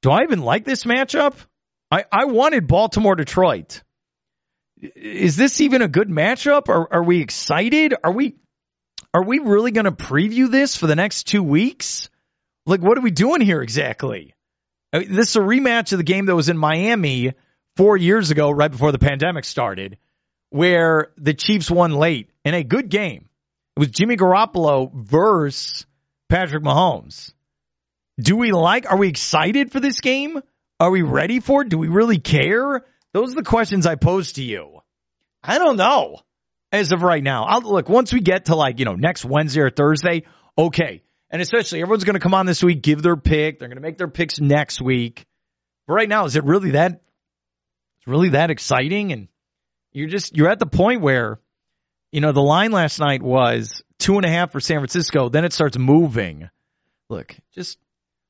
do 0.04 0.12
I 0.12 0.22
even 0.22 0.44
like 0.44 0.64
this 0.64 0.84
matchup? 0.84 1.34
I, 1.90 2.06
I 2.12 2.26
wanted 2.26 2.68
Baltimore 2.68 3.16
Detroit 3.16 3.82
is 4.96 5.38
this 5.38 5.62
even 5.62 5.82
a 5.82 5.88
good 5.88 6.10
matchup? 6.10 6.68
Are, 6.68 6.94
are 6.94 7.04
we 7.04 7.22
excited? 7.22 7.94
Are 8.04 8.12
we 8.12 8.36
are 9.14 9.24
we 9.24 9.40
really 9.40 9.72
going 9.72 9.86
to 9.86 9.92
preview 9.92 10.50
this 10.50 10.76
for 10.76 10.88
the 10.88 10.96
next 10.96 11.28
two 11.28 11.44
weeks? 11.44 12.10
Like, 12.66 12.82
what 12.82 12.98
are 12.98 13.02
we 13.02 13.12
doing 13.12 13.42
here 13.42 13.62
exactly? 13.62 14.34
I 14.92 15.00
mean, 15.00 15.14
this 15.14 15.30
is 15.30 15.36
a 15.36 15.40
rematch 15.40 15.92
of 15.92 16.00
the 16.00 16.04
game 16.04 16.26
that 16.26 16.36
was 16.36 16.50
in 16.50 16.58
Miami 16.58 17.34
four 17.76 17.98
years 17.98 18.32
ago, 18.32 18.50
right 18.50 18.72
before 18.72 18.92
the 18.92 19.00
pandemic 19.00 19.46
started, 19.46 19.98
where 20.50 21.12
the 21.18 21.34
Chiefs 21.34 21.70
won 21.70 21.92
late 21.92 22.30
in 22.44 22.54
a 22.54 22.64
good 22.64 22.90
game. 22.90 23.30
It 23.76 23.80
was 23.80 23.90
Jimmy 23.90 24.18
Garoppolo 24.18 24.92
versus 24.94 25.86
Patrick 26.30 26.64
Mahomes. 26.64 27.34
Do 28.20 28.36
we 28.36 28.52
like? 28.52 28.90
Are 28.92 28.98
we 28.98 29.08
excited 29.08 29.72
for 29.72 29.80
this 29.80 30.00
game? 30.00 30.40
Are 30.80 30.92
we 30.92 31.02
ready 31.02 31.40
for 31.40 31.64
it? 31.64 31.70
Do 31.70 31.78
we 31.78 31.88
really 31.88 32.20
care? 32.20 32.86
Those 33.14 33.32
are 33.32 33.36
the 33.36 33.44
questions 33.44 33.86
I 33.86 33.96
pose 33.96 34.34
to 34.34 34.44
you. 34.44 34.80
I 35.44 35.58
don't 35.58 35.78
know 35.78 36.20
as 36.74 36.92
of 36.92 37.04
right 37.04 37.24
now. 37.24 37.46
I'll 37.46 37.62
look 37.62 37.88
once 37.88 38.12
we 38.12 38.20
get 38.20 38.46
to 38.46 38.56
like, 38.56 38.80
you 38.80 38.86
know, 38.86 38.96
next 38.96 39.24
Wednesday 39.24 39.62
or 39.62 39.70
Thursday, 39.70 40.24
okay. 40.58 41.04
And 41.30 41.42
especially 41.42 41.82
everyone's 41.82 42.04
going 42.04 42.16
to 42.16 42.20
come 42.20 42.34
on 42.34 42.48
this 42.48 42.64
week, 42.64 42.82
give 42.82 43.02
their 43.02 43.16
pick. 43.16 43.60
They're 43.60 43.68
going 43.68 43.78
to 43.78 43.82
make 43.82 43.98
their 43.98 44.08
picks 44.08 44.40
next 44.40 44.82
week. 44.82 45.26
But 45.88 45.94
right 45.94 46.10
now, 46.10 46.26
is 46.26 46.36
it 46.36 46.44
really 46.44 46.72
that, 46.72 46.92
it's 46.92 48.08
really 48.08 48.30
that 48.30 48.50
exciting? 48.50 49.14
And 49.14 49.28
you're 49.92 50.10
just, 50.10 50.36
you're 50.36 50.50
at 50.50 50.60
the 50.60 50.66
point 50.66 51.02
where, 51.02 51.40
you 52.12 52.22
know, 52.22 52.32
the 52.32 52.42
line 52.42 52.72
last 52.72 53.00
night 53.00 53.22
was 53.22 53.84
two 54.00 54.18
and 54.18 54.26
a 54.26 54.30
half 54.30 54.52
for 54.52 54.60
San 54.60 54.78
Francisco. 54.78 55.30
Then 55.30 55.46
it 55.46 55.54
starts 55.54 55.78
moving. 55.78 56.50
Look, 57.10 57.36
just 57.54 57.78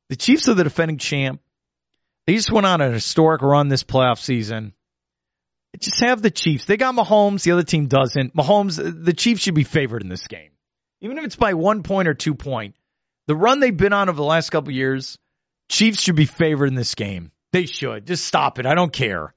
the 0.09 0.15
Chiefs 0.15 0.49
are 0.49 0.53
the 0.53 0.63
defending 0.63 0.97
champ. 0.97 1.41
They 2.27 2.35
just 2.35 2.51
went 2.51 2.65
on 2.65 2.81
a 2.81 2.91
historic 2.91 3.41
run 3.41 3.69
this 3.69 3.83
playoff 3.83 4.19
season. 4.19 4.73
Just 5.79 5.99
have 6.01 6.21
the 6.21 6.31
Chiefs. 6.31 6.65
They 6.65 6.77
got 6.77 6.95
Mahomes. 6.95 7.43
The 7.43 7.51
other 7.51 7.63
team 7.63 7.87
doesn't. 7.87 8.35
Mahomes, 8.35 9.03
the 9.03 9.13
Chiefs 9.13 9.41
should 9.41 9.55
be 9.55 9.63
favored 9.63 10.01
in 10.01 10.09
this 10.09 10.27
game. 10.27 10.51
Even 11.01 11.17
if 11.17 11.25
it's 11.25 11.35
by 11.35 11.53
one 11.53 11.83
point 11.83 12.07
or 12.07 12.13
two 12.13 12.35
point. 12.35 12.75
The 13.27 13.35
run 13.35 13.59
they've 13.59 13.75
been 13.75 13.93
on 13.93 14.09
over 14.09 14.15
the 14.15 14.23
last 14.23 14.49
couple 14.49 14.71
years, 14.71 15.17
Chiefs 15.69 16.01
should 16.01 16.15
be 16.15 16.25
favored 16.25 16.67
in 16.67 16.75
this 16.75 16.95
game. 16.95 17.31
They 17.51 17.65
should. 17.65 18.07
Just 18.07 18.25
stop 18.25 18.59
it. 18.59 18.65
I 18.65 18.75
don't 18.75 18.91
care. 18.91 19.33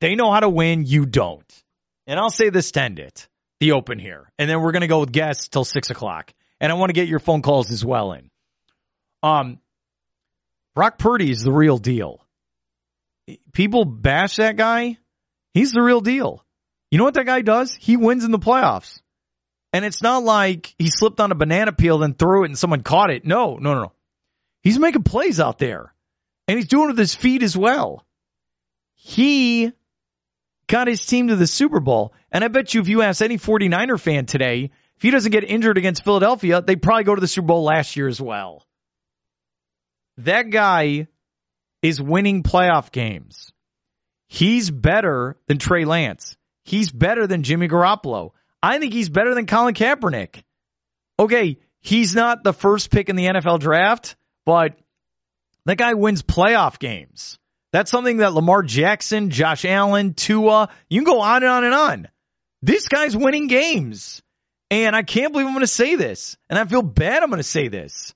They 0.00 0.14
know 0.14 0.32
how 0.32 0.40
to 0.40 0.48
win. 0.48 0.84
You 0.84 1.06
don't. 1.06 1.62
And 2.06 2.18
I'll 2.18 2.30
say 2.30 2.50
this 2.50 2.72
to 2.72 2.82
end 2.82 2.98
it, 2.98 3.28
the 3.60 3.72
open 3.72 3.98
here. 3.98 4.30
And 4.38 4.50
then 4.50 4.60
we're 4.60 4.72
going 4.72 4.82
to 4.82 4.88
go 4.88 5.00
with 5.00 5.12
guests 5.12 5.48
till 5.48 5.64
six 5.64 5.90
o'clock. 5.90 6.32
And 6.60 6.70
I 6.70 6.74
want 6.74 6.90
to 6.90 6.94
get 6.94 7.08
your 7.08 7.20
phone 7.20 7.42
calls 7.42 7.70
as 7.70 7.84
well 7.84 8.12
in. 8.12 8.30
Um, 9.22 9.58
Brock 10.74 10.98
Purdy 10.98 11.30
is 11.30 11.42
the 11.42 11.52
real 11.52 11.78
deal. 11.78 12.24
People 13.52 13.84
bash 13.84 14.36
that 14.36 14.56
guy. 14.56 14.98
He's 15.54 15.72
the 15.72 15.82
real 15.82 16.00
deal. 16.00 16.44
You 16.90 16.98
know 16.98 17.04
what 17.04 17.14
that 17.14 17.26
guy 17.26 17.42
does? 17.42 17.74
He 17.74 17.96
wins 17.96 18.24
in 18.24 18.30
the 18.30 18.38
playoffs. 18.38 19.00
And 19.72 19.84
it's 19.84 20.02
not 20.02 20.22
like 20.22 20.74
he 20.78 20.88
slipped 20.88 21.20
on 21.20 21.32
a 21.32 21.34
banana 21.34 21.72
peel, 21.72 21.98
then 21.98 22.14
threw 22.14 22.44
it 22.44 22.48
and 22.48 22.58
someone 22.58 22.82
caught 22.82 23.10
it. 23.10 23.24
No, 23.24 23.56
no, 23.56 23.74
no, 23.74 23.82
no. 23.82 23.92
He's 24.62 24.78
making 24.78 25.02
plays 25.02 25.40
out 25.40 25.58
there. 25.58 25.94
And 26.46 26.58
he's 26.58 26.68
doing 26.68 26.84
it 26.84 26.92
with 26.92 26.98
his 26.98 27.14
feet 27.14 27.42
as 27.42 27.56
well. 27.56 28.04
He 28.94 29.72
got 30.66 30.88
his 30.88 31.04
team 31.04 31.28
to 31.28 31.36
the 31.36 31.46
Super 31.46 31.80
Bowl. 31.80 32.12
And 32.30 32.44
I 32.44 32.48
bet 32.48 32.74
you 32.74 32.80
if 32.80 32.88
you 32.88 33.02
ask 33.02 33.22
any 33.22 33.38
49er 33.38 33.98
fan 33.98 34.26
today, 34.26 34.70
if 34.96 35.02
he 35.02 35.10
doesn't 35.10 35.32
get 35.32 35.44
injured 35.44 35.78
against 35.78 36.04
Philadelphia, 36.04 36.60
they 36.60 36.76
probably 36.76 37.04
go 37.04 37.14
to 37.14 37.20
the 37.20 37.28
Super 37.28 37.46
Bowl 37.48 37.64
last 37.64 37.96
year 37.96 38.08
as 38.08 38.20
well. 38.20 38.66
That 40.18 40.50
guy 40.50 41.08
is 41.80 42.00
winning 42.00 42.42
playoff 42.42 42.92
games. 42.92 43.50
He's 44.32 44.70
better 44.70 45.36
than 45.46 45.58
Trey 45.58 45.84
Lance. 45.84 46.38
He's 46.64 46.90
better 46.90 47.26
than 47.26 47.42
Jimmy 47.42 47.68
Garoppolo. 47.68 48.30
I 48.62 48.78
think 48.78 48.94
he's 48.94 49.10
better 49.10 49.34
than 49.34 49.44
Colin 49.44 49.74
Kaepernick. 49.74 50.42
Okay, 51.18 51.58
he's 51.80 52.14
not 52.14 52.42
the 52.42 52.54
first 52.54 52.90
pick 52.90 53.10
in 53.10 53.16
the 53.16 53.26
NFL 53.26 53.60
draft, 53.60 54.16
but 54.46 54.78
that 55.66 55.76
guy 55.76 55.92
wins 55.92 56.22
playoff 56.22 56.78
games. 56.78 57.38
That's 57.72 57.90
something 57.90 58.16
that 58.16 58.32
Lamar 58.32 58.62
Jackson, 58.62 59.28
Josh 59.28 59.66
Allen, 59.66 60.14
Tua, 60.14 60.70
you 60.88 61.02
can 61.02 61.12
go 61.12 61.20
on 61.20 61.42
and 61.42 61.52
on 61.52 61.64
and 61.64 61.74
on. 61.74 62.08
This 62.62 62.88
guy's 62.88 63.14
winning 63.14 63.48
games. 63.48 64.22
And 64.70 64.96
I 64.96 65.02
can't 65.02 65.32
believe 65.32 65.46
I'm 65.46 65.52
going 65.52 65.60
to 65.60 65.66
say 65.66 65.96
this. 65.96 66.38
And 66.48 66.58
I 66.58 66.64
feel 66.64 66.80
bad 66.80 67.22
I'm 67.22 67.28
going 67.28 67.36
to 67.36 67.42
say 67.42 67.68
this. 67.68 68.14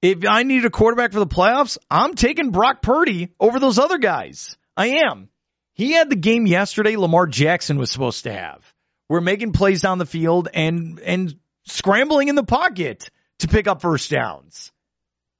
If 0.00 0.26
I 0.26 0.44
need 0.44 0.64
a 0.64 0.70
quarterback 0.70 1.12
for 1.12 1.18
the 1.18 1.26
playoffs, 1.26 1.76
I'm 1.90 2.14
taking 2.14 2.52
Brock 2.52 2.80
Purdy 2.80 3.34
over 3.38 3.60
those 3.60 3.78
other 3.78 3.98
guys. 3.98 4.56
I 4.76 5.02
am. 5.06 5.28
He 5.74 5.92
had 5.92 6.10
the 6.10 6.16
game 6.16 6.46
yesterday 6.46 6.96
Lamar 6.96 7.26
Jackson 7.26 7.78
was 7.78 7.90
supposed 7.90 8.24
to 8.24 8.32
have. 8.32 8.62
We're 9.08 9.20
making 9.20 9.52
plays 9.52 9.80
down 9.80 9.98
the 9.98 10.06
field 10.06 10.48
and 10.52 10.98
and 11.00 11.38
scrambling 11.66 12.28
in 12.28 12.34
the 12.34 12.42
pocket 12.42 13.10
to 13.40 13.48
pick 13.48 13.68
up 13.68 13.82
first 13.82 14.10
downs. 14.10 14.72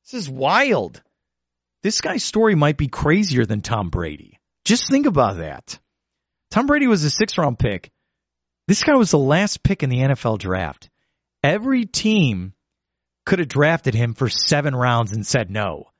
This 0.05 0.23
is 0.23 0.31
wild. 0.31 1.03
This 1.83 2.01
guy's 2.01 2.25
story 2.25 2.55
might 2.55 2.77
be 2.77 2.89
crazier 2.89 3.45
than 3.45 3.61
Tom 3.61 3.91
Brady. 3.91 4.39
Just 4.65 4.91
think 4.91 5.07
about 5.07 5.39
that. 5.39 5.79
Tom 6.51 6.67
Brady 6.67 6.87
was 6.87 7.05
a 7.05 7.11
six 7.11 7.37
round 7.39 7.59
pick. 7.59 7.91
This 8.69 8.83
guy 8.83 8.97
was 8.97 9.11
the 9.11 9.19
last 9.19 9.63
pick 9.63 9.83
in 9.83 9.91
the 9.91 9.99
NFL 9.99 10.39
draft. 10.39 10.91
Every 11.43 11.87
team 11.87 12.53
could 13.25 13.39
have 13.39 13.49
drafted 13.49 13.95
him 13.95 14.15
for 14.15 14.29
seven 14.29 14.75
rounds 14.75 15.13
and 15.13 15.27
said 15.27 15.51
no. 15.51 15.91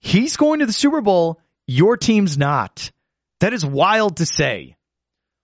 He's 0.00 0.36
going 0.36 0.60
to 0.60 0.66
the 0.66 0.72
Super 0.72 1.00
Bowl. 1.00 1.40
Your 1.70 1.96
team's 1.96 2.36
not. 2.36 2.90
That 3.38 3.52
is 3.52 3.64
wild 3.64 4.16
to 4.16 4.26
say. 4.26 4.74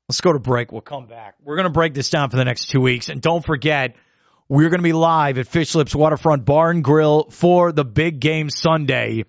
Let's 0.09 0.21
go 0.21 0.33
to 0.33 0.41
break. 0.41 0.73
We'll 0.73 0.81
come 0.81 1.07
back. 1.07 1.37
We're 1.41 1.55
going 1.55 1.69
to 1.69 1.73
break 1.73 1.95
this 1.95 2.11
down 2.11 2.31
for 2.31 2.37
the 2.37 2.45
next 2.45 2.67
two 2.67 2.81
weeks. 2.81 3.11
And 3.11 3.23
don't 3.23 3.47
forget, 3.47 3.95
we're 4.49 4.69
going 4.69 4.81
to 4.81 4.83
be 4.83 4.93
live 4.93 5.39
at 5.39 5.47
Fish 5.47 5.77
Lips 5.77 5.95
Waterfront 5.95 6.45
Bar 6.45 6.71
and 6.71 6.83
Grill 6.83 7.31
for 7.31 7.71
the 7.71 7.85
big 7.85 8.19
game 8.19 8.51
Sunday. 8.51 9.25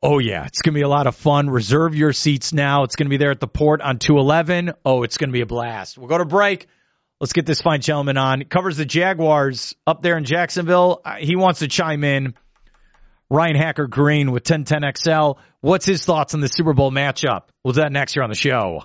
Oh, 0.00 0.20
yeah, 0.20 0.46
it's 0.46 0.62
going 0.62 0.74
to 0.74 0.78
be 0.78 0.84
a 0.84 0.88
lot 0.88 1.08
of 1.08 1.16
fun. 1.16 1.50
Reserve 1.50 1.96
your 1.96 2.12
seats 2.12 2.52
now. 2.52 2.84
It's 2.84 2.94
going 2.94 3.06
to 3.06 3.10
be 3.10 3.16
there 3.16 3.32
at 3.32 3.40
the 3.40 3.48
port 3.48 3.80
on 3.80 3.98
211. 3.98 4.74
Oh, 4.84 5.02
it's 5.02 5.18
going 5.18 5.30
to 5.30 5.34
be 5.34 5.42
a 5.42 5.46
blast. 5.46 5.98
We'll 5.98 6.06
go 6.06 6.18
to 6.18 6.24
break. 6.24 6.68
Let's 7.18 7.32
get 7.32 7.46
this 7.46 7.62
fine 7.62 7.80
gentleman 7.80 8.16
on. 8.16 8.44
Covers 8.44 8.76
the 8.76 8.84
Jaguars 8.84 9.74
up 9.88 10.02
there 10.02 10.16
in 10.16 10.22
Jacksonville. 10.22 11.00
Uh, 11.04 11.16
he 11.16 11.34
wants 11.34 11.58
to 11.58 11.66
chime 11.66 12.04
in. 12.04 12.34
Ryan 13.30 13.54
Hacker 13.54 13.86
Green 13.86 14.32
with 14.32 14.42
1010XL. 14.42 15.38
What's 15.60 15.86
his 15.86 16.04
thoughts 16.04 16.34
on 16.34 16.40
the 16.40 16.48
Super 16.48 16.72
Bowl 16.72 16.90
matchup? 16.90 17.42
We'll 17.64 17.74
do 17.74 17.80
that 17.80 17.92
next 17.92 18.16
year 18.16 18.24
on 18.24 18.28
the 18.28 18.34
show. 18.36 18.78